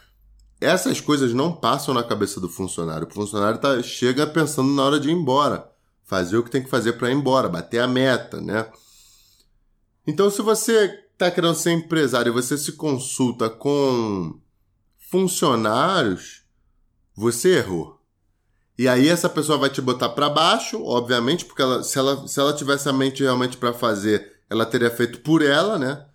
Essas 0.59 1.03
coisas 1.03 1.35
não 1.35 1.53
passam 1.53 1.93
na 1.93 2.03
cabeça 2.03 2.41
do 2.41 2.49
funcionário. 2.49 3.07
O 3.07 3.13
funcionário 3.13 3.61
tá, 3.61 3.83
chega 3.83 4.27
pensando 4.27 4.73
na 4.73 4.85
hora 4.85 4.99
de 4.99 5.11
ir 5.11 5.13
embora, 5.13 5.70
fazer 6.11 6.37
o 6.37 6.43
que 6.43 6.51
tem 6.51 6.61
que 6.61 6.69
fazer 6.69 6.95
para 6.95 7.09
ir 7.09 7.15
embora, 7.15 7.49
bater 7.49 7.79
a 7.79 7.87
meta, 7.87 8.41
né? 8.41 8.67
Então, 10.05 10.29
se 10.29 10.43
você 10.43 10.87
está 11.13 11.31
querendo 11.31 11.55
ser 11.55 11.71
empresário 11.71 12.31
e 12.31 12.33
você 12.33 12.59
se 12.59 12.73
consulta 12.73 13.49
com 13.49 14.37
funcionários, 15.09 16.43
você 17.15 17.59
errou. 17.59 18.01
E 18.77 18.89
aí 18.89 19.09
essa 19.09 19.29
pessoa 19.29 19.57
vai 19.57 19.71
te 19.71 19.81
botar 19.81 20.09
para 20.09 20.29
baixo, 20.29 20.83
obviamente, 20.83 21.45
porque 21.45 21.63
ela, 21.63 21.81
se, 21.85 21.97
ela, 21.97 22.27
se 22.27 22.41
ela 22.41 22.57
tivesse 22.57 22.89
a 22.89 22.93
mente 22.93 23.23
realmente 23.23 23.57
para 23.57 23.73
fazer, 23.73 24.41
ela 24.51 24.67
teria 24.67 24.91
feito 24.91 25.21
por 25.21 25.43
ela, 25.43 25.79
né? 25.79 26.07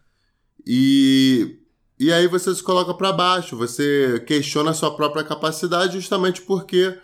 E, 0.68 1.58
e 1.98 2.12
aí 2.12 2.28
você 2.28 2.54
se 2.54 2.62
coloca 2.62 2.94
para 2.94 3.14
baixo, 3.14 3.56
você 3.56 4.22
questiona 4.28 4.72
a 4.72 4.74
sua 4.74 4.94
própria 4.94 5.24
capacidade 5.24 5.94
justamente 5.94 6.42
porque 6.42 7.00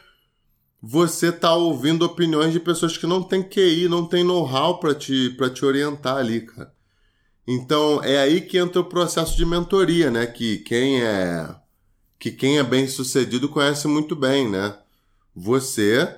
você 0.82 1.28
está 1.28 1.54
ouvindo 1.54 2.04
opiniões 2.04 2.52
de 2.52 2.60
pessoas 2.60 2.98
que 2.98 3.06
não 3.06 3.22
têm 3.22 3.44
QI, 3.44 3.88
não 3.88 4.06
têm 4.06 4.24
know-how 4.24 4.80
para 4.80 4.96
te, 4.96 5.38
te 5.54 5.65
orientar 5.65 6.17
ali, 6.17 6.41
cara. 6.41 6.74
Então 7.48 8.04
é 8.04 8.17
aí 8.17 8.41
que 8.41 8.58
entra 8.58 8.82
o 8.82 8.86
processo 8.86 9.38
de 9.38 9.46
mentoria, 9.46 10.10
né? 10.10 10.26
Que 10.26 10.58
quem 10.60 11.04
é 11.04 11.56
que 12.17 12.32
quem 12.32 12.60
é 12.60 12.63
bem 12.63 12.88
sucedido 12.88 13.50
conhece 13.50 13.88
muito 13.88 14.15
bem, 14.15 14.50
né? 14.50 14.78
Você 15.36 16.17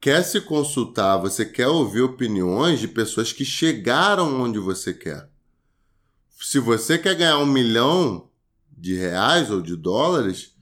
quer 0.00 0.22
se 0.22 0.40
consultar, 0.40 1.18
você 1.18 1.44
quer 1.44 1.68
ouvir 1.68 2.00
opiniões 2.00 2.80
de 2.80 2.88
pessoas 2.88 3.32
que 3.32 3.44
chegaram 3.44 4.40
onde 4.40 4.58
você 4.58 4.92
quer. 4.92 5.28
Se 6.40 6.58
você 6.58 6.98
quer 6.98 7.14
ganhar 7.14 7.38
um 7.38 7.46
milhão 7.46 8.28
de 8.70 8.94
reais 8.94 9.50
ou 9.50 9.60
de 9.60 9.76
dólares, 9.76 10.53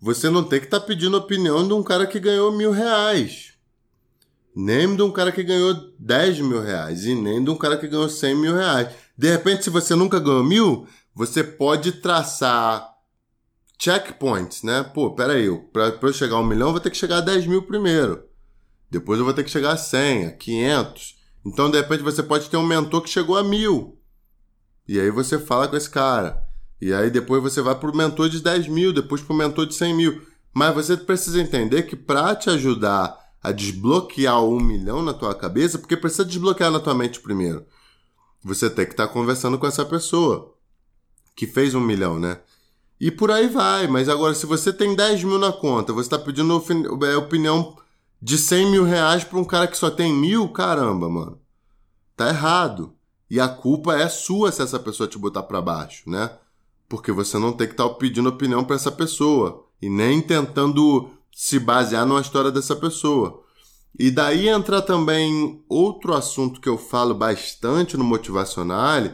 você 0.00 0.28
não 0.28 0.44
tem 0.44 0.60
que 0.60 0.66
estar 0.66 0.80
tá 0.80 0.86
pedindo 0.86 1.16
opinião 1.16 1.66
de 1.66 1.72
um 1.72 1.82
cara 1.82 2.06
que 2.06 2.20
ganhou 2.20 2.52
mil 2.52 2.70
reais. 2.70 3.54
Nem 4.54 4.96
de 4.96 5.02
um 5.02 5.10
cara 5.10 5.30
que 5.30 5.42
ganhou 5.42 5.74
10 5.98 6.40
mil 6.40 6.62
reais. 6.62 7.04
E 7.04 7.14
nem 7.14 7.44
de 7.44 7.50
um 7.50 7.56
cara 7.56 7.76
que 7.76 7.86
ganhou 7.86 8.08
100 8.08 8.34
mil 8.36 8.54
reais. 8.54 8.88
De 9.16 9.30
repente, 9.30 9.64
se 9.64 9.70
você 9.70 9.94
nunca 9.94 10.18
ganhou 10.18 10.42
mil, 10.42 10.86
você 11.14 11.44
pode 11.44 11.92
traçar 11.92 12.90
checkpoints, 13.78 14.62
né? 14.62 14.82
Pô, 14.82 15.14
pra, 15.14 15.34
pra 15.72 16.08
eu 16.08 16.12
chegar 16.12 16.36
a 16.36 16.40
um 16.40 16.46
milhão, 16.46 16.68
eu 16.68 16.72
vou 16.72 16.80
ter 16.80 16.90
que 16.90 16.96
chegar 16.96 17.18
a 17.18 17.20
10 17.20 17.46
mil 17.46 17.62
primeiro. 17.62 18.24
Depois 18.90 19.18
eu 19.18 19.24
vou 19.24 19.34
ter 19.34 19.44
que 19.44 19.50
chegar 19.50 19.72
a 19.72 19.76
100, 19.76 20.26
a 20.26 20.32
500. 20.32 21.16
Então, 21.44 21.70
de 21.70 21.78
repente, 21.78 22.02
você 22.02 22.22
pode 22.22 22.48
ter 22.48 22.56
um 22.56 22.66
mentor 22.66 23.02
que 23.02 23.10
chegou 23.10 23.36
a 23.36 23.44
mil. 23.44 24.00
E 24.88 24.98
aí 24.98 25.10
você 25.10 25.38
fala 25.38 25.68
com 25.68 25.76
esse 25.76 25.90
cara. 25.90 26.45
E 26.80 26.92
aí 26.92 27.10
depois 27.10 27.42
você 27.42 27.62
vai 27.62 27.74
para 27.74 27.90
o 27.90 27.96
mentor 27.96 28.28
de 28.28 28.40
10 28.40 28.68
mil, 28.68 28.92
depois 28.92 29.22
para 29.22 29.32
o 29.32 29.36
mentor 29.36 29.66
de 29.66 29.74
100 29.74 29.94
mil. 29.94 30.22
Mas 30.52 30.74
você 30.74 30.96
precisa 30.96 31.40
entender 31.40 31.82
que 31.82 31.96
para 31.96 32.34
te 32.34 32.50
ajudar 32.50 33.16
a 33.42 33.52
desbloquear 33.52 34.42
um 34.42 34.60
milhão 34.60 35.02
na 35.02 35.14
tua 35.14 35.34
cabeça, 35.34 35.78
porque 35.78 35.96
precisa 35.96 36.24
desbloquear 36.24 36.70
na 36.70 36.80
tua 36.80 36.94
mente 36.94 37.20
primeiro. 37.20 37.64
Você 38.42 38.68
tem 38.68 38.84
que 38.84 38.92
estar 38.92 39.06
tá 39.06 39.12
conversando 39.12 39.58
com 39.58 39.66
essa 39.66 39.84
pessoa 39.84 40.54
que 41.34 41.46
fez 41.46 41.74
um 41.74 41.80
milhão, 41.80 42.18
né? 42.18 42.40
E 42.98 43.10
por 43.10 43.30
aí 43.30 43.48
vai. 43.48 43.86
Mas 43.86 44.08
agora, 44.08 44.34
se 44.34 44.46
você 44.46 44.72
tem 44.72 44.94
10 44.94 45.24
mil 45.24 45.38
na 45.38 45.52
conta, 45.52 45.92
você 45.92 46.06
está 46.06 46.18
pedindo 46.18 46.62
é, 47.04 47.16
opinião 47.16 47.76
de 48.20 48.38
100 48.38 48.70
mil 48.70 48.84
reais 48.84 49.24
para 49.24 49.38
um 49.38 49.44
cara 49.44 49.66
que 49.66 49.76
só 49.76 49.90
tem 49.90 50.12
mil, 50.12 50.48
caramba, 50.48 51.08
mano. 51.08 51.40
Tá 52.16 52.28
errado. 52.28 52.94
E 53.28 53.38
a 53.38 53.48
culpa 53.48 53.96
é 53.96 54.08
sua 54.08 54.50
se 54.50 54.62
essa 54.62 54.78
pessoa 54.78 55.08
te 55.08 55.18
botar 55.18 55.42
para 55.42 55.60
baixo, 55.60 56.08
né? 56.08 56.30
Porque 56.88 57.12
você 57.12 57.38
não 57.38 57.52
tem 57.52 57.66
que 57.66 57.74
estar 57.74 57.88
tá 57.88 57.94
pedindo 57.94 58.28
opinião 58.28 58.64
para 58.64 58.76
essa 58.76 58.92
pessoa 58.92 59.66
e 59.80 59.88
nem 59.88 60.20
tentando 60.20 61.10
se 61.32 61.58
basear 61.58 62.06
numa 62.06 62.20
história 62.20 62.50
dessa 62.50 62.74
pessoa. 62.74 63.42
E 63.98 64.10
daí 64.10 64.48
entra 64.48 64.82
também 64.82 65.64
outro 65.68 66.14
assunto 66.14 66.60
que 66.60 66.68
eu 66.68 66.76
falo 66.76 67.14
bastante 67.14 67.96
no 67.96 68.04
Motivacional, 68.04 69.10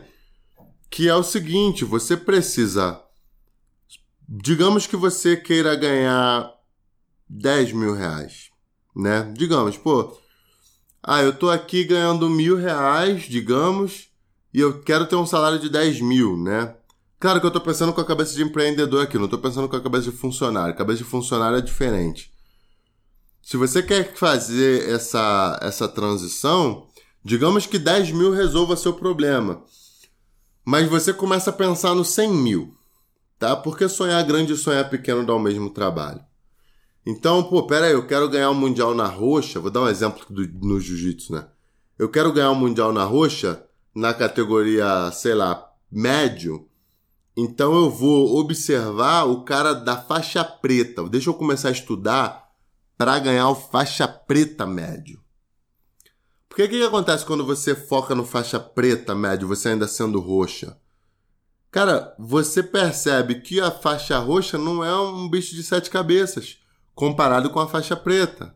que 0.90 1.08
é 1.08 1.14
o 1.14 1.22
seguinte: 1.22 1.85
você 1.85 2.16
precisa. 2.16 3.00
Digamos 4.28 4.87
que 4.87 4.96
você 4.96 5.37
queira 5.37 5.74
ganhar 5.76 6.50
10 7.28 7.72
mil 7.72 7.94
reais, 7.94 8.50
né? 8.94 9.32
Digamos, 9.37 9.76
pô, 9.76 10.16
ah, 11.02 11.22
eu 11.22 11.32
tô 11.32 11.50
aqui 11.50 11.85
ganhando 11.85 12.30
mil 12.30 12.56
reais, 12.56 13.22
digamos, 13.24 14.08
e 14.54 14.61
eu 14.61 14.80
quero 14.82 15.06
ter 15.06 15.16
um 15.16 15.26
salário 15.26 15.58
de 15.58 15.68
10 15.68 16.00
mil, 16.00 16.37
né? 16.37 16.74
Claro 17.22 17.38
que 17.38 17.46
eu 17.46 17.50
estou 17.50 17.62
pensando 17.62 17.92
com 17.92 18.00
a 18.00 18.04
cabeça 18.04 18.35
de 18.35 18.42
empreendedor 18.42 19.04
aqui, 19.04 19.16
não 19.16 19.26
estou 19.26 19.38
pensando 19.38 19.68
com 19.68 19.76
a 19.76 19.80
cabeça 19.80 20.11
de 20.11 20.16
funcionário. 20.16 20.74
A 20.74 20.76
cabeça 20.76 20.98
de 20.98 21.04
funcionário 21.04 21.56
é 21.56 21.61
diferente. 21.61 22.32
Se 23.40 23.56
você 23.56 23.80
quer 23.80 24.12
fazer 24.16 24.90
essa, 24.90 25.56
essa 25.62 25.87
transição, 25.87 26.88
digamos 27.24 27.64
que 27.64 27.78
10 27.78 28.11
mil 28.11 28.32
resolva 28.32 28.74
seu 28.74 28.94
problema. 28.94 29.62
Mas 30.64 30.88
você 30.88 31.12
começa 31.12 31.50
a 31.50 31.52
pensar 31.52 31.94
no 31.94 32.04
100 32.04 32.28
mil, 32.28 32.76
tá? 33.38 33.54
Porque 33.54 33.88
sonhar 33.88 34.24
grande 34.24 34.54
e 34.54 34.56
sonhar 34.56 34.90
pequeno 34.90 35.24
dá 35.24 35.32
o 35.32 35.38
mesmo 35.38 35.70
trabalho. 35.70 36.20
Então, 37.06 37.44
pô, 37.44 37.64
pera 37.68 37.87
aí, 37.87 37.92
eu 37.92 38.04
quero 38.04 38.28
ganhar 38.28 38.50
o 38.50 38.52
um 38.52 38.56
Mundial 38.56 38.96
na 38.96 39.06
roxa. 39.06 39.61
Vou 39.61 39.70
dar 39.70 39.82
um 39.82 39.88
exemplo 39.88 40.26
do, 40.28 40.44
no 40.66 40.80
jiu-jitsu, 40.80 41.35
né? 41.35 41.46
Eu 41.96 42.08
quero 42.08 42.32
ganhar 42.32 42.50
o 42.50 42.54
um 42.54 42.58
Mundial 42.58 42.92
na 42.92 43.04
roxa 43.04 43.64
na 43.94 44.12
categoria, 44.12 45.08
sei 45.12 45.35
lá, 45.35 45.70
médio 45.88 46.68
então 47.37 47.75
eu 47.75 47.90
vou 47.90 48.38
observar 48.38 49.25
o 49.25 49.45
cara 49.45 49.73
da 49.73 49.97
faixa 49.97 50.45
preta. 50.45 51.03
Deixa 51.09 51.31
eu 51.31 51.35
começar 51.35 51.68
a 51.68 51.73
estudar 51.73 52.51
para 52.97 53.18
ganhar 53.18 53.49
o 53.49 53.55
faixa 53.55 54.07
preta 54.07 54.66
médio. 54.66 55.21
Porque 56.49 56.64
o 56.64 56.68
que, 56.68 56.79
que 56.79 56.85
acontece 56.85 57.25
quando 57.25 57.47
você 57.47 57.75
foca 57.75 58.14
no 58.14 58.27
faixa 58.27 58.61
preta 58.61 59.14
médio, 59.14 59.49
você 59.49 59.71
ainda 59.71 59.88
sendo 59.88 60.21
roxa? 60.21 60.77
Cara, 61.71 62.14
você 62.18 62.62
percebe 62.62 63.37
que 63.37 63.59
a 63.59 63.71
faixa 63.71 64.18
roxa 64.18 64.59
não 64.59 64.85
é 64.85 64.95
um 64.95 65.27
bicho 65.31 65.55
de 65.55 65.62
sete 65.62 65.88
cabeças 65.88 66.59
comparado 66.95 67.49
com 67.49 67.59
a 67.59 67.66
faixa 67.66 67.97
preta. 67.97 68.55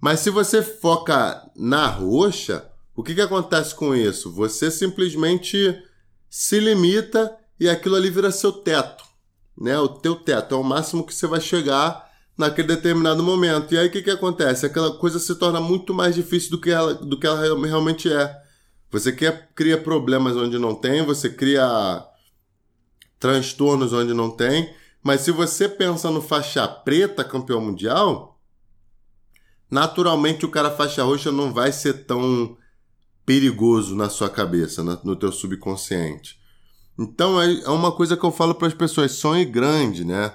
Mas 0.00 0.20
se 0.20 0.30
você 0.30 0.62
foca 0.62 1.50
na 1.54 1.86
roxa, 1.86 2.70
o 2.96 3.02
que, 3.02 3.14
que 3.14 3.20
acontece 3.20 3.74
com 3.74 3.94
isso? 3.94 4.32
Você 4.32 4.70
simplesmente 4.70 5.78
se 6.30 6.58
limita 6.58 7.36
e 7.58 7.68
aquilo 7.68 7.96
ali 7.96 8.10
vira 8.10 8.30
seu 8.30 8.52
teto, 8.52 9.04
né? 9.56 9.78
O 9.78 9.88
teu 9.88 10.16
teto 10.16 10.54
é 10.54 10.58
o 10.58 10.64
máximo 10.64 11.04
que 11.04 11.14
você 11.14 11.26
vai 11.26 11.40
chegar 11.40 12.04
naquele 12.36 12.68
determinado 12.68 13.22
momento. 13.22 13.72
E 13.74 13.78
aí 13.78 13.88
o 13.88 13.90
que, 13.90 14.02
que 14.02 14.10
acontece? 14.10 14.66
Aquela 14.66 14.96
coisa 14.96 15.18
se 15.18 15.34
torna 15.36 15.60
muito 15.60 15.94
mais 15.94 16.14
difícil 16.14 16.50
do 16.50 16.60
que 16.60 16.70
ela, 16.70 16.94
do 16.94 17.18
que 17.18 17.26
ela 17.26 17.40
realmente 17.40 18.12
é. 18.12 18.42
Você 18.90 19.12
quer, 19.12 19.50
cria 19.54 19.80
problemas 19.80 20.36
onde 20.36 20.58
não 20.58 20.74
tem, 20.74 21.04
você 21.04 21.28
cria 21.28 22.04
transtornos 23.18 23.92
onde 23.92 24.12
não 24.12 24.30
tem, 24.30 24.74
mas 25.02 25.22
se 25.22 25.30
você 25.30 25.68
pensa 25.68 26.10
no 26.10 26.20
faixa 26.20 26.66
preta 26.68 27.24
campeão 27.24 27.60
mundial, 27.60 28.38
naturalmente 29.70 30.44
o 30.44 30.50
cara 30.50 30.70
faixa 30.70 31.02
roxa 31.02 31.32
não 31.32 31.52
vai 31.52 31.72
ser 31.72 32.04
tão 32.04 32.56
perigoso 33.24 33.96
na 33.96 34.08
sua 34.08 34.28
cabeça, 34.28 34.82
no 34.82 35.16
teu 35.16 35.32
subconsciente. 35.32 36.38
Então 36.98 37.40
é, 37.40 37.52
é 37.62 37.70
uma 37.70 37.92
coisa 37.92 38.16
que 38.16 38.24
eu 38.24 38.32
falo 38.32 38.54
para 38.54 38.68
as 38.68 38.74
pessoas: 38.74 39.12
sonhe 39.12 39.44
grande, 39.44 40.04
né? 40.04 40.34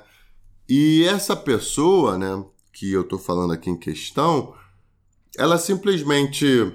E 0.67 1.03
essa 1.05 1.35
pessoa, 1.35 2.17
né, 2.17 2.43
que 2.71 2.91
eu 2.91 3.01
estou 3.01 3.17
falando 3.17 3.51
aqui 3.53 3.69
em 3.69 3.77
questão, 3.77 4.53
ela 5.37 5.57
simplesmente 5.57 6.71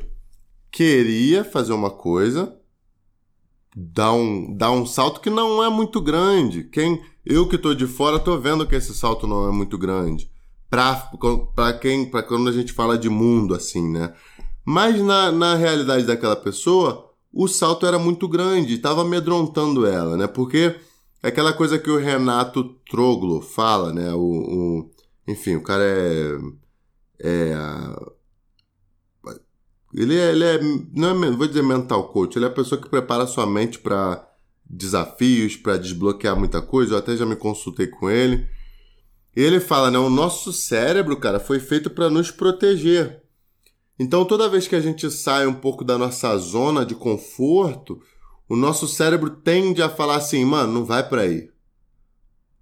queria 0.71 1.45
fazer 1.45 1.73
uma 1.73 1.91
coisa, 1.91 2.57
dar 3.77 4.13
um, 4.13 4.57
dar 4.57 4.73
um 4.73 4.85
salto 4.85 5.21
que 5.21 5.31
não 5.31 5.63
é 5.63 5.69
muito 5.69 6.01
grande. 6.01 6.65
Quem 6.65 7.01
eu 7.25 7.49
que 7.49 7.57
estou 7.57 7.75
de 7.75 7.87
fora 7.87 8.17
estou 8.17 8.41
vendo 8.41 8.67
que 8.67 8.75
esse 8.75 8.93
salto 8.95 9.27
não 9.27 9.49
é 9.49 9.53
muito 9.53 9.79
grande. 9.79 10.29
Para 10.69 11.73
quem, 11.81 12.11
para 12.11 12.23
quando 12.23 12.49
a 12.49 12.53
gente 12.53 12.73
fala 12.73 12.99
de 12.99 13.09
mundo 13.09 13.55
assim, 13.55 13.89
né? 13.89 14.13
Mas 14.65 15.01
na, 15.01 15.31
na 15.31 15.55
realidade 15.55 16.05
daquela 16.05 16.35
pessoa, 16.35 17.04
o 17.35 17.49
salto 17.49 17.85
era 17.85 17.99
muito 17.99 18.29
grande, 18.29 18.75
estava 18.75 19.03
amedrontando 19.03 19.85
ela, 19.85 20.17
né? 20.17 20.29
Porque 20.29 20.77
é 21.21 21.29
aquela 21.29 21.53
coisa 21.53 21.79
que 21.79 21.91
o 21.91 21.99
Renato 21.99 22.63
Troglo 22.89 23.43
fala, 23.43 23.93
né? 23.93 24.13
O, 24.13 24.21
o 24.21 24.91
enfim, 25.27 25.57
o 25.57 25.63
cara 25.63 25.83
é. 25.83 26.39
é 27.21 27.55
ele 29.93 30.17
é, 30.17 30.31
ele 30.31 30.45
é. 30.45 30.61
Não 30.93 31.25
é, 31.25 31.31
vou 31.31 31.47
dizer 31.47 31.63
mental 31.63 32.09
coach, 32.09 32.37
ele 32.37 32.45
é 32.45 32.49
a 32.49 32.53
pessoa 32.53 32.81
que 32.81 32.89
prepara 32.89 33.27
sua 33.27 33.47
mente 33.47 33.81
para 33.81 34.29
desafios, 34.65 35.57
para 35.57 35.77
desbloquear 35.77 36.39
muita 36.39 36.63
coisa. 36.63 36.95
Eu 36.95 36.99
até 36.99 37.17
já 37.17 37.27
me 37.27 37.37
consultei 37.37 37.89
com 37.89 38.09
ele. 38.11 38.49
Ele 39.35 39.59
fala, 39.59 39.91
né? 39.91 39.99
O 39.99 40.11
nosso 40.11 40.53
cérebro, 40.53 41.17
cara, 41.17 41.41
foi 41.41 41.59
feito 41.59 41.91
para 41.91 42.09
nos 42.09 42.31
proteger. 42.31 43.24
Então, 43.99 44.25
toda 44.25 44.49
vez 44.49 44.67
que 44.67 44.75
a 44.75 44.81
gente 44.81 45.11
sai 45.11 45.47
um 45.47 45.55
pouco 45.55 45.85
da 45.85 45.97
nossa 45.97 46.37
zona 46.37 46.85
de 46.85 46.95
conforto, 46.95 48.01
o 48.49 48.57
nosso 48.57 48.89
cérebro 48.89 49.31
tende 49.31 49.83
a 49.83 49.89
falar 49.89 50.17
assim, 50.17 50.45
mano, 50.45 50.73
não 50.73 50.85
vai 50.85 51.09
para 51.09 51.23
aí. 51.23 51.49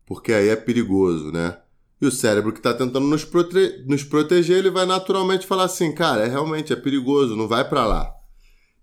Porque 0.07 0.33
aí 0.33 0.49
é 0.49 0.57
perigoso, 0.57 1.33
né? 1.33 1.59
E 2.01 2.07
o 2.07 2.11
cérebro 2.11 2.53
que 2.53 2.59
está 2.59 2.75
tentando 2.75 3.07
nos, 3.07 3.25
prote 3.25 3.85
nos 3.87 4.03
proteger, 4.03 4.59
ele 4.59 4.71
vai 4.71 4.85
naturalmente 4.85 5.47
falar 5.47 5.65
assim, 5.65 5.93
cara, 5.93 6.25
é 6.25 6.29
realmente 6.29 6.73
é 6.73 6.77
perigoso, 6.77 7.37
não 7.37 7.49
vai 7.49 7.67
para 7.69 7.87
lá. 7.87 8.13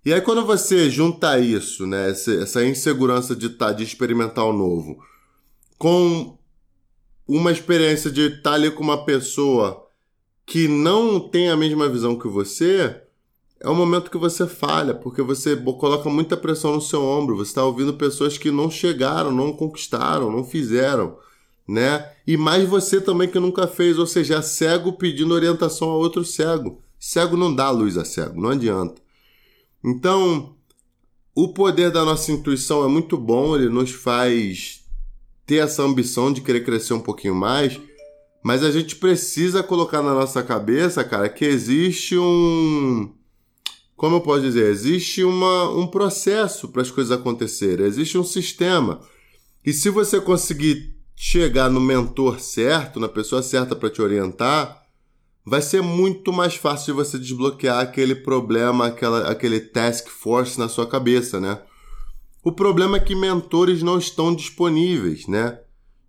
E 0.05 0.13
aí 0.13 0.21
quando 0.21 0.45
você 0.45 0.89
junta 0.89 1.37
isso, 1.37 1.85
né, 1.85 2.09
essa 2.09 2.65
insegurança 2.65 3.35
de 3.35 3.49
tá, 3.49 3.73
de 3.73 3.83
experimentar 3.83 4.45
o 4.45 4.53
novo, 4.53 5.03
com 5.77 6.37
uma 7.27 7.51
experiência 7.51 8.09
de 8.09 8.21
estar 8.21 8.41
tá 8.41 8.53
ali 8.53 8.71
com 8.71 8.81
uma 8.81 9.05
pessoa 9.05 9.85
que 10.49 10.67
não 10.67 11.19
tem 11.19 11.51
a 11.51 11.55
mesma 11.55 11.87
visão 11.87 12.17
que 12.17 12.27
você, 12.27 12.99
é 13.59 13.69
um 13.69 13.75
momento 13.75 14.09
que 14.09 14.17
você 14.17 14.47
falha, 14.47 14.95
porque 14.95 15.21
você 15.21 15.55
coloca 15.55 16.09
muita 16.09 16.35
pressão 16.35 16.73
no 16.73 16.81
seu 16.81 17.03
ombro. 17.03 17.37
Você 17.37 17.51
está 17.51 17.63
ouvindo 17.63 17.93
pessoas 17.93 18.35
que 18.35 18.49
não 18.49 18.71
chegaram, 18.71 19.31
não 19.31 19.53
conquistaram, 19.53 20.31
não 20.31 20.43
fizeram, 20.43 21.15
né? 21.67 22.13
E 22.25 22.35
mais 22.35 22.67
você 22.67 22.99
também 22.99 23.29
que 23.29 23.39
nunca 23.39 23.67
fez, 23.67 23.99
ou 23.99 24.07
seja, 24.07 24.37
é 24.37 24.41
cego 24.41 24.93
pedindo 24.93 25.35
orientação 25.35 25.91
a 25.91 25.95
outro 25.95 26.25
cego. 26.25 26.81
Cego 26.99 27.37
não 27.37 27.53
dá 27.53 27.69
luz 27.69 27.95
a 27.95 28.03
cego, 28.03 28.41
não 28.41 28.49
adianta. 28.49 28.99
Então, 29.83 30.55
o 31.35 31.49
poder 31.49 31.91
da 31.91 32.03
nossa 32.03 32.31
intuição 32.31 32.83
é 32.83 32.87
muito 32.87 33.19
bom, 33.19 33.55
ele 33.55 33.69
nos 33.69 33.91
faz 33.91 34.83
ter 35.45 35.57
essa 35.57 35.83
ambição 35.83 36.33
de 36.33 36.41
querer 36.41 36.65
crescer 36.65 36.93
um 36.93 36.99
pouquinho 36.99 37.35
mais, 37.35 37.79
mas 38.43 38.63
a 38.63 38.71
gente 38.71 38.95
precisa 38.95 39.61
colocar 39.61 40.01
na 40.01 40.13
nossa 40.13 40.41
cabeça, 40.41 41.03
cara, 41.03 41.29
que 41.29 41.45
existe 41.45 42.17
um 42.17 43.13
como 43.99 44.15
eu 44.15 44.21
posso 44.21 44.41
dizer, 44.43 44.71
existe 44.71 45.25
uma, 45.25 45.69
um 45.71 45.85
processo 45.85 46.69
para 46.69 46.81
as 46.81 46.89
coisas 46.89 47.11
acontecerem, 47.11 47.85
existe 47.85 48.17
um 48.17 48.23
sistema. 48.23 49.01
E 49.65 49.73
se 49.73 49.89
você 49.89 50.21
conseguir 50.21 50.95
chegar 51.13 51.69
no 51.69 51.81
mentor 51.81 52.39
certo, 52.39 52.97
na 52.97 53.09
pessoa 53.09 53.43
certa 53.43 53.75
para 53.75 53.89
te 53.89 54.01
orientar, 54.01 54.83
vai 55.45 55.61
ser 55.61 55.81
muito 55.81 56.31
mais 56.31 56.55
fácil 56.55 56.85
de 56.85 56.91
você 56.93 57.19
desbloquear 57.19 57.79
aquele 57.79 58.15
problema, 58.15 58.87
aquela, 58.87 59.29
aquele 59.29 59.59
task 59.59 60.07
force 60.07 60.57
na 60.57 60.69
sua 60.69 60.87
cabeça, 60.87 61.37
né? 61.41 61.61
O 62.41 62.53
problema 62.53 62.95
é 62.95 63.01
que 63.01 63.13
mentores 63.13 63.83
não 63.83 63.97
estão 63.97 64.33
disponíveis, 64.33 65.27
né? 65.27 65.59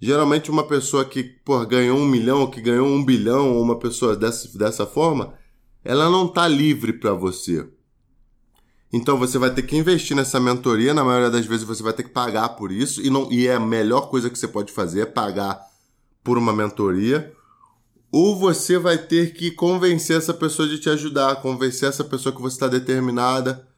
Geralmente 0.00 0.50
uma 0.50 0.66
pessoa 0.66 1.04
que 1.04 1.22
por, 1.22 1.66
ganhou 1.66 1.98
um 1.98 2.06
milhão, 2.06 2.50
que 2.50 2.60
ganhou 2.60 2.86
um 2.86 3.04
bilhão, 3.04 3.54
ou 3.54 3.62
uma 3.62 3.78
pessoa 3.78 4.16
dessa, 4.16 4.56
dessa 4.56 4.86
forma, 4.86 5.34
ela 5.84 6.08
não 6.08 6.26
está 6.26 6.48
livre 6.48 6.94
para 6.94 7.12
você. 7.12 7.68
Então 8.90 9.18
você 9.18 9.38
vai 9.38 9.52
ter 9.52 9.62
que 9.62 9.76
investir 9.76 10.16
nessa 10.16 10.40
mentoria, 10.40 10.94
na 10.94 11.04
maioria 11.04 11.30
das 11.30 11.44
vezes 11.44 11.64
você 11.64 11.82
vai 11.82 11.92
ter 11.92 12.02
que 12.02 12.08
pagar 12.10 12.48
por 12.50 12.72
isso, 12.72 13.00
e, 13.02 13.10
não, 13.10 13.30
e 13.30 13.46
é 13.46 13.54
a 13.54 13.60
melhor 13.60 14.08
coisa 14.08 14.30
que 14.30 14.38
você 14.38 14.48
pode 14.48 14.72
fazer 14.72 15.02
é 15.02 15.06
pagar 15.06 15.60
por 16.24 16.38
uma 16.38 16.52
mentoria. 16.52 17.32
Ou 18.10 18.36
você 18.36 18.78
vai 18.78 18.98
ter 18.98 19.34
que 19.34 19.52
convencer 19.52 20.16
essa 20.16 20.34
pessoa 20.34 20.66
de 20.66 20.78
te 20.78 20.90
ajudar, 20.90 21.42
convencer 21.42 21.88
essa 21.88 22.02
pessoa 22.02 22.34
que 22.34 22.42
você 22.42 22.56
está 22.56 22.66
determinada, 22.66 23.68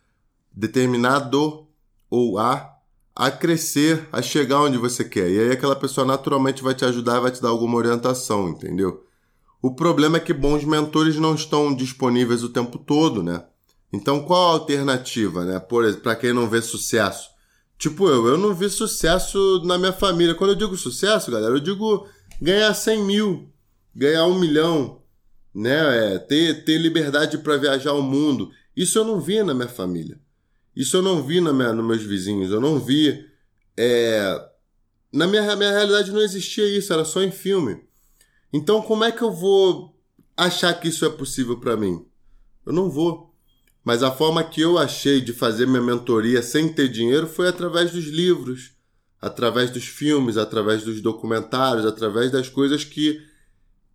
determinado 0.51 1.67
ou 2.09 2.39
a, 2.39 2.72
a 3.15 3.31
crescer, 3.31 4.09
a 4.11 4.23
chegar 4.23 4.61
onde 4.61 4.79
você 4.79 5.05
quer. 5.05 5.31
E 5.31 5.39
aí 5.39 5.51
aquela 5.53 5.77
pessoa 5.77 6.07
naturalmente 6.07 6.63
vai 6.63 6.75
te 6.75 6.85
ajudar 6.85 7.21
vai 7.21 7.31
te 7.31 7.43
dar 7.43 7.51
alguma 7.51 7.77
orientação, 7.77 8.49
entendeu? 8.49 9.05
O 9.61 9.75
problema 9.75 10.17
é 10.17 10.21
que 10.21 10.33
bons 10.33 10.65
mentores 10.65 11.17
não 11.17 11.35
estão 11.35 11.73
disponíveis 11.75 12.43
o 12.43 12.49
tempo 12.49 12.79
todo, 12.79 13.23
né? 13.23 13.45
Então, 13.93 14.25
qual 14.25 14.51
a 14.51 14.53
alternativa, 14.55 15.45
né? 15.45 15.61
Para 16.03 16.17
quem 16.17 16.33
não 16.33 16.49
vê 16.49 16.63
sucesso. 16.63 17.31
Tipo 17.79 18.09
eu, 18.09 18.27
eu 18.29 18.39
não 18.39 18.55
vi 18.55 18.71
sucesso 18.71 19.61
na 19.65 19.77
minha 19.77 19.93
família. 19.93 20.35
Quando 20.35 20.51
eu 20.51 20.57
digo 20.57 20.77
sucesso, 20.77 21.31
galera, 21.31 21.55
eu 21.55 21.61
digo 21.61 22.07
ganhar 22.41 22.73
100 22.73 23.05
mil, 23.05 23.51
ganhar 23.95 24.25
um 24.27 24.39
milhão, 24.39 25.03
né? 25.55 26.15
É, 26.15 26.19
ter, 26.19 26.65
ter 26.65 26.79
liberdade 26.79 27.39
para 27.39 27.57
viajar 27.57 27.93
o 27.93 28.03
mundo. 28.03 28.51
Isso 28.77 28.99
eu 28.99 29.05
não 29.05 29.21
vi 29.21 29.43
na 29.43 29.53
minha 29.53 29.69
família. 29.69 30.19
Isso 30.75 30.97
eu 30.97 31.03
não 31.03 31.23
vi 31.23 31.41
na 31.41 31.53
minha, 31.53 31.73
nos 31.73 31.85
meus 31.85 32.03
vizinhos. 32.03 32.51
Eu 32.51 32.61
não 32.61 32.79
vi. 32.79 33.27
É... 33.77 34.49
Na 35.13 35.27
minha, 35.27 35.55
minha 35.57 35.71
realidade 35.71 36.11
não 36.11 36.21
existia 36.21 36.67
isso, 36.67 36.93
era 36.93 37.05
só 37.05 37.23
em 37.23 37.31
filme. 37.31 37.83
Então, 38.53 38.81
como 38.83 39.05
é 39.05 39.13
que 39.13 39.23
eu 39.23 39.33
vou 39.33 39.95
achar 40.37 40.73
que 40.75 40.89
isso 40.89 41.05
é 41.05 41.11
possível 41.11 41.59
para 41.59 41.77
mim? 41.77 42.07
Eu 42.65 42.73
não 42.73 42.91
vou. 42.91 43.35
Mas 43.85 44.03
a 44.03 44.11
forma 44.11 44.45
que 44.45 44.61
eu 44.61 44.79
achei 44.79 45.21
de 45.21 45.33
fazer 45.33 45.67
minha 45.67 45.83
mentoria 45.83 46.43
sem 46.43 46.73
ter 46.73 46.89
dinheiro 46.89 47.27
foi 47.27 47.49
através 47.49 47.91
dos 47.91 48.05
livros, 48.05 48.73
através 49.21 49.71
dos 49.71 49.85
filmes, 49.85 50.37
através 50.37 50.83
dos 50.85 51.01
documentários, 51.01 51.85
através 51.85 52.31
das 52.31 52.49
coisas 52.49 52.85
que 52.85 53.21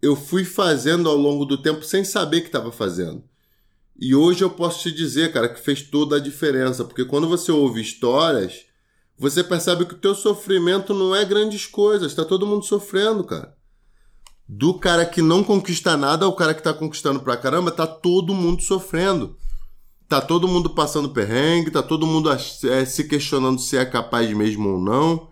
eu 0.02 0.16
fui 0.16 0.44
fazendo 0.44 1.10
ao 1.10 1.16
longo 1.16 1.46
do 1.46 1.58
tempo 1.58 1.84
sem 1.84 2.04
saber 2.04 2.42
que 2.42 2.48
estava 2.48 2.72
fazendo. 2.72 3.24
E 4.00 4.14
hoje 4.14 4.44
eu 4.44 4.50
posso 4.50 4.84
te 4.84 4.92
dizer, 4.92 5.34
cara, 5.34 5.50
que 5.50 5.60
fez 5.60 5.82
toda 5.82 6.18
a 6.18 6.20
diferença, 6.20 6.84
porque 6.86 7.04
quando 7.04 7.28
você 7.28 7.52
ouve 7.52 7.82
histórias, 7.82 8.66
você 9.18 9.44
percebe 9.44 9.86
que 9.86 9.96
o 9.96 9.98
teu 9.98 10.14
sofrimento 10.14 10.94
não 10.94 11.16
é 11.16 11.26
grandes 11.26 11.66
coisas, 11.66 12.12
está 12.12 12.24
todo 12.24 12.46
mundo 12.46 12.64
sofrendo, 12.64 13.24
cara. 13.24 13.56
Do 14.48 14.76
cara 14.76 15.06
que 15.06 15.22
não 15.22 15.44
conquista 15.44 15.98
nada 15.98 16.26
ao 16.26 16.36
cara 16.36 16.54
que 16.54 16.60
está 16.60 16.74
conquistando 16.74 17.20
pra 17.20 17.36
caramba, 17.36 17.72
tá 17.72 17.88
todo 17.88 18.36
mundo 18.36 18.62
sofrendo. 18.62 19.36
Tá 20.08 20.22
todo 20.22 20.48
mundo 20.48 20.70
passando 20.70 21.10
perrengue, 21.10 21.72
tá 21.72 21.84
todo 21.84 22.08
mundo 22.08 22.30
é, 22.32 22.86
se 22.86 23.04
questionando 23.10 23.60
se 23.60 23.76
é 23.76 23.84
capaz 23.84 24.32
mesmo 24.32 24.70
ou 24.70 24.80
não. 24.80 25.30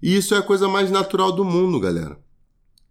E 0.00 0.14
isso 0.16 0.34
é 0.34 0.38
a 0.38 0.42
coisa 0.42 0.68
mais 0.68 0.90
natural 0.90 1.32
do 1.32 1.44
mundo, 1.44 1.80
galera. 1.80 2.16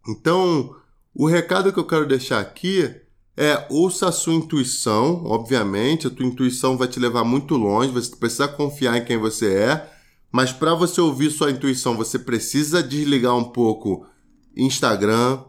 Então, 0.06 0.76
o 1.14 1.26
recado 1.26 1.72
que 1.72 1.80
eu 1.80 1.86
quero 1.86 2.06
deixar 2.06 2.42
aqui 2.42 2.94
é 3.38 3.68
ouça 3.70 4.10
a 4.10 4.12
sua 4.12 4.34
intuição, 4.34 5.24
obviamente, 5.26 6.08
a 6.08 6.10
tua 6.10 6.26
intuição 6.26 6.76
vai 6.76 6.88
te 6.88 7.00
levar 7.00 7.24
muito 7.24 7.56
longe, 7.56 7.92
você 7.92 8.16
precisa 8.16 8.48
confiar 8.48 8.98
em 8.98 9.06
quem 9.06 9.18
você 9.18 9.54
é, 9.54 9.94
mas 10.32 10.52
para 10.52 10.74
você 10.74 11.00
ouvir 11.00 11.30
sua 11.30 11.52
intuição, 11.52 11.96
você 11.96 12.18
precisa 12.18 12.82
desligar 12.82 13.38
um 13.38 13.44
pouco 13.44 14.08
Instagram, 14.56 15.44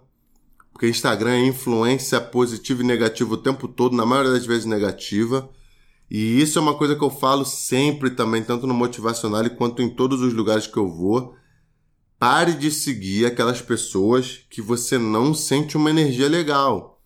porque 0.70 0.86
Instagram 0.86 1.32
é 1.32 1.46
influência 1.46 2.20
positiva 2.20 2.82
e 2.82 2.86
negativa 2.86 3.32
o 3.32 3.38
tempo 3.38 3.66
todo, 3.66 3.96
na 3.96 4.06
maioria 4.06 4.32
das 4.32 4.46
vezes 4.46 4.66
negativa. 4.66 5.50
E 6.10 6.40
isso 6.40 6.58
é 6.58 6.62
uma 6.62 6.74
coisa 6.74 6.94
que 6.94 7.02
eu 7.02 7.10
falo 7.10 7.44
sempre 7.44 8.10
também, 8.10 8.44
tanto 8.44 8.66
no 8.66 8.74
motivacional 8.74 9.48
quanto 9.50 9.82
em 9.82 9.88
todos 9.88 10.20
os 10.20 10.32
lugares 10.32 10.66
que 10.66 10.76
eu 10.76 10.88
vou. 10.88 11.34
Pare 12.18 12.52
de 12.52 12.70
seguir 12.70 13.26
aquelas 13.26 13.60
pessoas 13.60 14.40
que 14.48 14.62
você 14.62 14.98
não 14.98 15.34
sente 15.34 15.76
uma 15.76 15.90
energia 15.90 16.28
legal. 16.28 16.97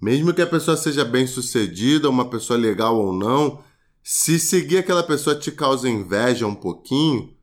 Mesmo 0.00 0.32
que 0.32 0.40
a 0.40 0.46
pessoa 0.46 0.76
seja 0.76 1.04
bem 1.04 1.26
sucedida, 1.26 2.08
uma 2.08 2.30
pessoa 2.30 2.58
legal 2.58 2.96
ou 2.96 3.12
não, 3.12 3.62
se 4.02 4.38
seguir 4.38 4.78
aquela 4.78 5.02
pessoa 5.02 5.36
te 5.36 5.52
causa 5.52 5.88
inveja 5.88 6.46
um 6.46 6.54
pouquinho, 6.54 7.34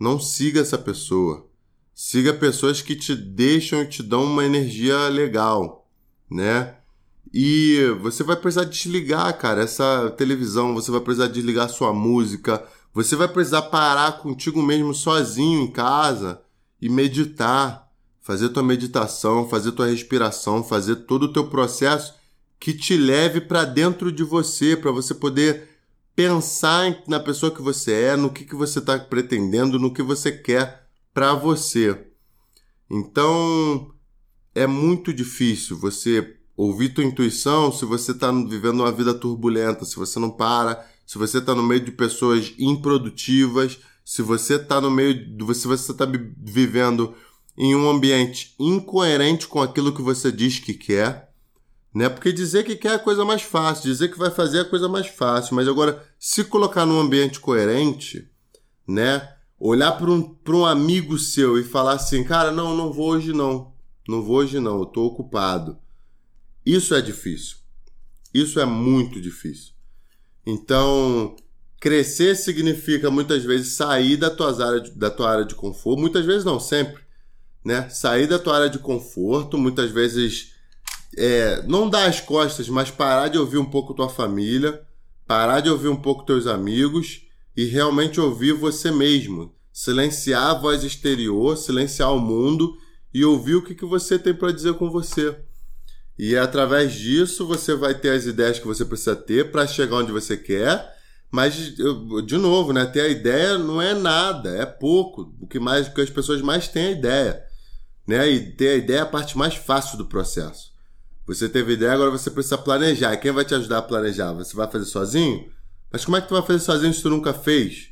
não 0.00 0.18
siga 0.18 0.60
essa 0.60 0.78
pessoa. 0.78 1.46
Siga 1.94 2.32
pessoas 2.32 2.80
que 2.80 2.94
te 2.94 3.14
deixam 3.14 3.82
e 3.82 3.88
te 3.88 4.02
dão 4.02 4.24
uma 4.24 4.44
energia 4.44 5.08
legal, 5.08 5.90
né? 6.30 6.76
E 7.34 7.84
você 8.00 8.22
vai 8.22 8.36
precisar 8.36 8.64
desligar, 8.64 9.36
cara, 9.36 9.62
essa 9.62 10.08
televisão, 10.16 10.74
você 10.74 10.90
vai 10.90 11.00
precisar 11.00 11.26
desligar 11.26 11.68
sua 11.68 11.92
música, 11.92 12.64
você 12.94 13.14
vai 13.16 13.28
precisar 13.28 13.62
parar 13.62 14.18
contigo 14.18 14.62
mesmo 14.62 14.94
sozinho 14.94 15.60
em 15.60 15.70
casa 15.70 16.40
e 16.80 16.88
meditar, 16.88 17.87
fazer 18.28 18.50
tua 18.50 18.62
meditação, 18.62 19.48
fazer 19.48 19.72
tua 19.72 19.86
respiração, 19.86 20.62
fazer 20.62 20.96
todo 20.96 21.22
o 21.22 21.32
teu 21.32 21.48
processo 21.48 22.12
que 22.60 22.74
te 22.74 22.94
leve 22.94 23.40
para 23.40 23.64
dentro 23.64 24.12
de 24.12 24.22
você, 24.22 24.76
para 24.76 24.90
você 24.90 25.14
poder 25.14 25.66
pensar 26.14 27.02
na 27.08 27.18
pessoa 27.18 27.50
que 27.50 27.62
você 27.62 27.90
é, 27.90 28.16
no 28.16 28.28
que, 28.28 28.44
que 28.44 28.54
você 28.54 28.80
está 28.80 28.98
pretendendo, 28.98 29.78
no 29.78 29.94
que 29.94 30.02
você 30.02 30.30
quer 30.30 30.86
para 31.14 31.32
você. 31.32 32.06
Então 32.90 33.94
é 34.54 34.66
muito 34.66 35.10
difícil 35.10 35.78
você 35.78 36.36
ouvir 36.54 36.90
tua 36.90 37.04
intuição 37.04 37.72
se 37.72 37.86
você 37.86 38.12
está 38.12 38.30
vivendo 38.30 38.80
uma 38.80 38.92
vida 38.92 39.14
turbulenta, 39.14 39.86
se 39.86 39.96
você 39.96 40.18
não 40.18 40.30
para, 40.30 40.86
se 41.06 41.16
você 41.16 41.38
está 41.38 41.54
no 41.54 41.62
meio 41.62 41.80
de 41.80 41.92
pessoas 41.92 42.52
improdutivas, 42.58 43.78
se 44.04 44.20
você 44.20 44.56
está 44.56 44.82
no 44.82 44.90
meio, 44.90 45.16
se 45.54 45.66
você 45.66 45.92
está 45.92 46.04
vivendo 46.04 47.14
em 47.58 47.74
um 47.74 47.90
ambiente 47.90 48.54
incoerente 48.58 49.46
com 49.46 49.60
aquilo 49.60 49.92
que 49.92 50.00
você 50.00 50.32
diz 50.32 50.58
que 50.58 50.72
quer, 50.72 51.30
né? 51.92 52.08
Porque 52.08 52.32
dizer 52.32 52.64
que 52.64 52.76
quer 52.76 52.92
é 52.92 52.94
a 52.94 52.98
coisa 52.98 53.24
mais 53.24 53.42
fácil, 53.42 53.90
dizer 53.90 54.10
que 54.10 54.18
vai 54.18 54.30
fazer 54.30 54.58
é 54.58 54.60
a 54.60 54.64
coisa 54.64 54.88
mais 54.88 55.08
fácil, 55.08 55.56
mas 55.56 55.68
agora 55.68 56.06
se 56.18 56.44
colocar 56.44 56.86
num 56.86 57.00
ambiente 57.00 57.40
coerente, 57.40 58.30
né? 58.86 59.34
olhar 59.58 59.92
para 59.92 60.10
um, 60.10 60.36
um 60.48 60.64
amigo 60.64 61.18
seu 61.18 61.58
e 61.58 61.64
falar 61.64 61.94
assim, 61.94 62.22
cara, 62.22 62.52
não, 62.52 62.76
não 62.76 62.92
vou 62.92 63.10
hoje 63.10 63.32
não. 63.32 63.72
Não 64.08 64.22
vou 64.22 64.36
hoje 64.36 64.60
não, 64.60 64.78
eu 64.78 64.86
tô 64.86 65.04
ocupado. 65.04 65.78
Isso 66.64 66.94
é 66.94 67.02
difícil. 67.02 67.56
Isso 68.32 68.60
é 68.60 68.64
muito 68.64 69.20
difícil. 69.20 69.72
Então, 70.46 71.34
crescer 71.80 72.36
significa 72.36 73.10
muitas 73.10 73.44
vezes 73.44 73.74
sair 73.74 74.16
da 74.16 74.30
tua 74.30 74.48
área 74.64 74.80
de, 74.80 74.90
da 74.92 75.10
tua 75.10 75.30
área 75.30 75.44
de 75.44 75.54
conforto, 75.54 76.00
muitas 76.00 76.24
vezes 76.24 76.44
não, 76.44 76.60
sempre, 76.60 77.02
né? 77.64 77.88
Sair 77.88 78.26
da 78.26 78.38
tua 78.38 78.56
área 78.56 78.70
de 78.70 78.78
conforto, 78.78 79.58
muitas 79.58 79.90
vezes 79.90 80.52
é, 81.16 81.62
não 81.66 81.88
dar 81.88 82.06
as 82.06 82.20
costas, 82.20 82.68
mas 82.68 82.90
parar 82.90 83.28
de 83.28 83.38
ouvir 83.38 83.58
um 83.58 83.64
pouco 83.64 83.94
tua 83.94 84.08
família, 84.08 84.80
parar 85.26 85.60
de 85.60 85.68
ouvir 85.68 85.88
um 85.88 85.96
pouco 85.96 86.24
teus 86.24 86.46
amigos 86.46 87.22
e 87.56 87.64
realmente 87.64 88.20
ouvir 88.20 88.52
você 88.52 88.90
mesmo. 88.90 89.54
Silenciar 89.72 90.50
a 90.50 90.54
voz 90.54 90.82
exterior, 90.82 91.56
silenciar 91.56 92.12
o 92.12 92.20
mundo 92.20 92.76
e 93.12 93.24
ouvir 93.24 93.56
o 93.56 93.62
que, 93.62 93.74
que 93.74 93.84
você 93.84 94.18
tem 94.18 94.34
para 94.34 94.52
dizer 94.52 94.74
com 94.74 94.90
você. 94.90 95.36
E 96.18 96.36
através 96.36 96.94
disso 96.94 97.46
você 97.46 97.74
vai 97.74 97.94
ter 97.94 98.10
as 98.10 98.26
ideias 98.26 98.58
que 98.58 98.66
você 98.66 98.84
precisa 98.84 99.14
ter 99.14 99.50
para 99.52 99.66
chegar 99.66 99.96
onde 99.96 100.10
você 100.10 100.36
quer. 100.36 100.96
Mas, 101.30 101.54
de 101.54 102.36
novo, 102.38 102.72
né? 102.72 102.86
Ter 102.86 103.02
a 103.02 103.08
ideia 103.08 103.58
não 103.58 103.80
é 103.80 103.94
nada, 103.94 104.50
é 104.56 104.64
pouco. 104.64 105.34
O 105.40 105.46
que 105.46 105.60
mais 105.60 105.86
que 105.88 106.00
as 106.00 106.10
pessoas 106.10 106.40
mais 106.40 106.68
têm 106.68 106.84
é 106.84 106.88
a 106.88 106.92
ideia. 106.92 107.47
Né? 108.08 108.26
E 108.30 108.52
ter 108.52 108.68
a 108.70 108.76
ideia 108.76 108.98
é 109.00 109.02
a 109.02 109.06
parte 109.06 109.36
mais 109.36 109.54
fácil 109.54 109.98
do 109.98 110.06
processo. 110.06 110.72
Você 111.26 111.46
teve 111.46 111.74
ideia, 111.74 111.92
agora 111.92 112.10
você 112.10 112.30
precisa 112.30 112.56
planejar. 112.56 113.12
E 113.12 113.18
quem 113.18 113.30
vai 113.30 113.44
te 113.44 113.54
ajudar 113.54 113.78
a 113.78 113.82
planejar? 113.82 114.32
Você 114.32 114.56
vai 114.56 114.66
fazer 114.66 114.86
sozinho? 114.86 115.52
Mas 115.92 116.06
como 116.06 116.16
é 116.16 116.22
que 116.22 116.26
tu 116.26 116.34
vai 116.34 116.42
fazer 116.42 116.60
sozinho 116.60 116.94
se 116.94 117.02
tu 117.02 117.10
nunca 117.10 117.34
fez? 117.34 117.90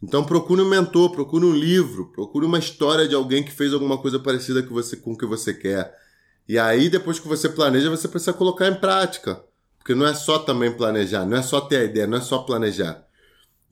Então 0.00 0.22
procure 0.22 0.62
um 0.62 0.68
mentor, 0.68 1.10
procure 1.10 1.44
um 1.44 1.52
livro, 1.52 2.12
procure 2.12 2.46
uma 2.46 2.60
história 2.60 3.08
de 3.08 3.16
alguém 3.16 3.42
que 3.42 3.50
fez 3.50 3.72
alguma 3.72 3.98
coisa 3.98 4.20
parecida 4.20 4.62
com, 4.62 4.72
você, 4.72 4.96
com 4.96 5.10
o 5.10 5.18
que 5.18 5.26
você 5.26 5.52
quer. 5.52 5.92
E 6.48 6.56
aí, 6.56 6.88
depois 6.88 7.18
que 7.18 7.26
você 7.26 7.48
planeja, 7.48 7.90
você 7.90 8.06
precisa 8.06 8.32
colocar 8.32 8.68
em 8.68 8.76
prática. 8.76 9.42
Porque 9.76 9.92
não 9.92 10.06
é 10.06 10.14
só 10.14 10.38
também 10.38 10.70
planejar, 10.70 11.26
não 11.26 11.36
é 11.36 11.42
só 11.42 11.60
ter 11.60 11.78
a 11.78 11.84
ideia, 11.84 12.06
não 12.06 12.18
é 12.18 12.20
só 12.20 12.38
planejar. 12.38 13.04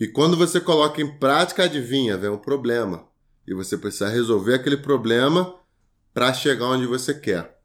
E 0.00 0.08
quando 0.08 0.36
você 0.36 0.60
coloca 0.60 1.00
em 1.00 1.16
prática, 1.16 1.62
adivinha, 1.62 2.16
vem 2.16 2.30
um 2.30 2.38
problema. 2.38 3.06
E 3.46 3.54
você 3.54 3.78
precisa 3.78 4.08
resolver 4.08 4.54
aquele 4.54 4.76
problema 4.76 5.54
para 6.16 6.32
chegar 6.32 6.68
onde 6.68 6.86
você 6.86 7.12
quer. 7.12 7.58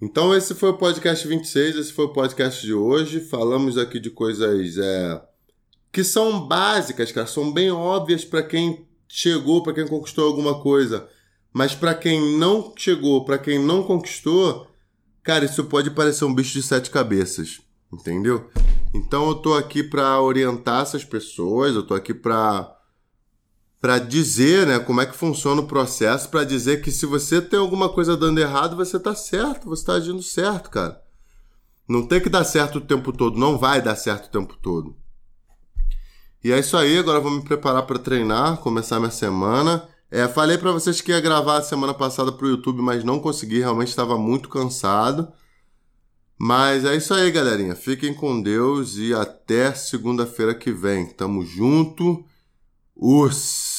Então 0.00 0.32
esse 0.32 0.54
foi 0.54 0.68
o 0.68 0.78
podcast 0.78 1.26
26, 1.26 1.74
esse 1.74 1.92
foi 1.92 2.04
o 2.04 2.12
podcast 2.12 2.64
de 2.64 2.72
hoje. 2.72 3.18
Falamos 3.18 3.76
aqui 3.76 3.98
de 3.98 4.08
coisas 4.08 4.78
é, 4.78 5.20
que 5.90 6.04
são 6.04 6.46
básicas, 6.46 7.10
cara, 7.10 7.26
são 7.26 7.52
bem 7.52 7.72
óbvias 7.72 8.24
para 8.24 8.44
quem 8.44 8.86
chegou, 9.08 9.64
para 9.64 9.72
quem 9.72 9.88
conquistou 9.88 10.28
alguma 10.28 10.62
coisa. 10.62 11.08
Mas 11.52 11.74
para 11.74 11.92
quem 11.92 12.38
não 12.38 12.72
chegou, 12.76 13.24
para 13.24 13.36
quem 13.36 13.58
não 13.58 13.82
conquistou, 13.82 14.68
cara, 15.24 15.44
isso 15.44 15.64
pode 15.64 15.90
parecer 15.90 16.24
um 16.24 16.32
bicho 16.32 16.52
de 16.52 16.62
sete 16.62 16.88
cabeças, 16.88 17.60
entendeu? 17.92 18.48
Então 18.94 19.26
eu 19.26 19.34
tô 19.34 19.54
aqui 19.54 19.82
para 19.82 20.22
orientar 20.22 20.82
essas 20.82 21.04
pessoas, 21.04 21.74
eu 21.74 21.82
tô 21.82 21.94
aqui 21.94 22.14
para 22.14 22.75
para 23.86 24.00
dizer, 24.00 24.66
né, 24.66 24.80
como 24.80 25.00
é 25.00 25.06
que 25.06 25.16
funciona 25.16 25.60
o 25.60 25.66
processo, 25.68 26.28
para 26.28 26.42
dizer 26.42 26.82
que 26.82 26.90
se 26.90 27.06
você 27.06 27.40
tem 27.40 27.56
alguma 27.56 27.88
coisa 27.88 28.16
dando 28.16 28.40
errado, 28.40 28.74
você 28.74 28.98
tá 28.98 29.14
certo, 29.14 29.68
você 29.68 29.84
tá 29.84 29.92
agindo 29.92 30.20
certo, 30.24 30.70
cara. 30.70 31.00
Não 31.88 32.04
tem 32.04 32.20
que 32.20 32.28
dar 32.28 32.42
certo 32.42 32.78
o 32.78 32.80
tempo 32.80 33.12
todo, 33.12 33.38
não 33.38 33.56
vai 33.56 33.80
dar 33.80 33.94
certo 33.94 34.26
o 34.26 34.28
tempo 34.28 34.56
todo. 34.60 34.96
E 36.42 36.50
é 36.50 36.58
isso 36.58 36.76
aí, 36.76 36.98
agora 36.98 37.20
vou 37.20 37.30
me 37.30 37.44
preparar 37.44 37.86
para 37.86 37.96
treinar, 37.96 38.56
começar 38.56 38.98
minha 38.98 39.08
semana. 39.08 39.88
É, 40.10 40.26
falei 40.26 40.58
para 40.58 40.72
vocês 40.72 41.00
que 41.00 41.12
ia 41.12 41.20
gravar 41.20 41.58
a 41.58 41.62
semana 41.62 41.94
passada 41.94 42.32
pro 42.32 42.48
YouTube, 42.48 42.82
mas 42.82 43.04
não 43.04 43.20
consegui, 43.20 43.60
realmente 43.60 43.90
estava 43.90 44.18
muito 44.18 44.48
cansado. 44.48 45.32
Mas 46.36 46.84
é 46.84 46.96
isso 46.96 47.14
aí, 47.14 47.30
galerinha. 47.30 47.76
Fiquem 47.76 48.12
com 48.12 48.42
Deus 48.42 48.96
e 48.96 49.14
até 49.14 49.72
segunda-feira 49.74 50.56
que 50.56 50.72
vem. 50.72 51.06
Tamo 51.06 51.44
junto. 51.44 52.24
Us! 52.96 53.75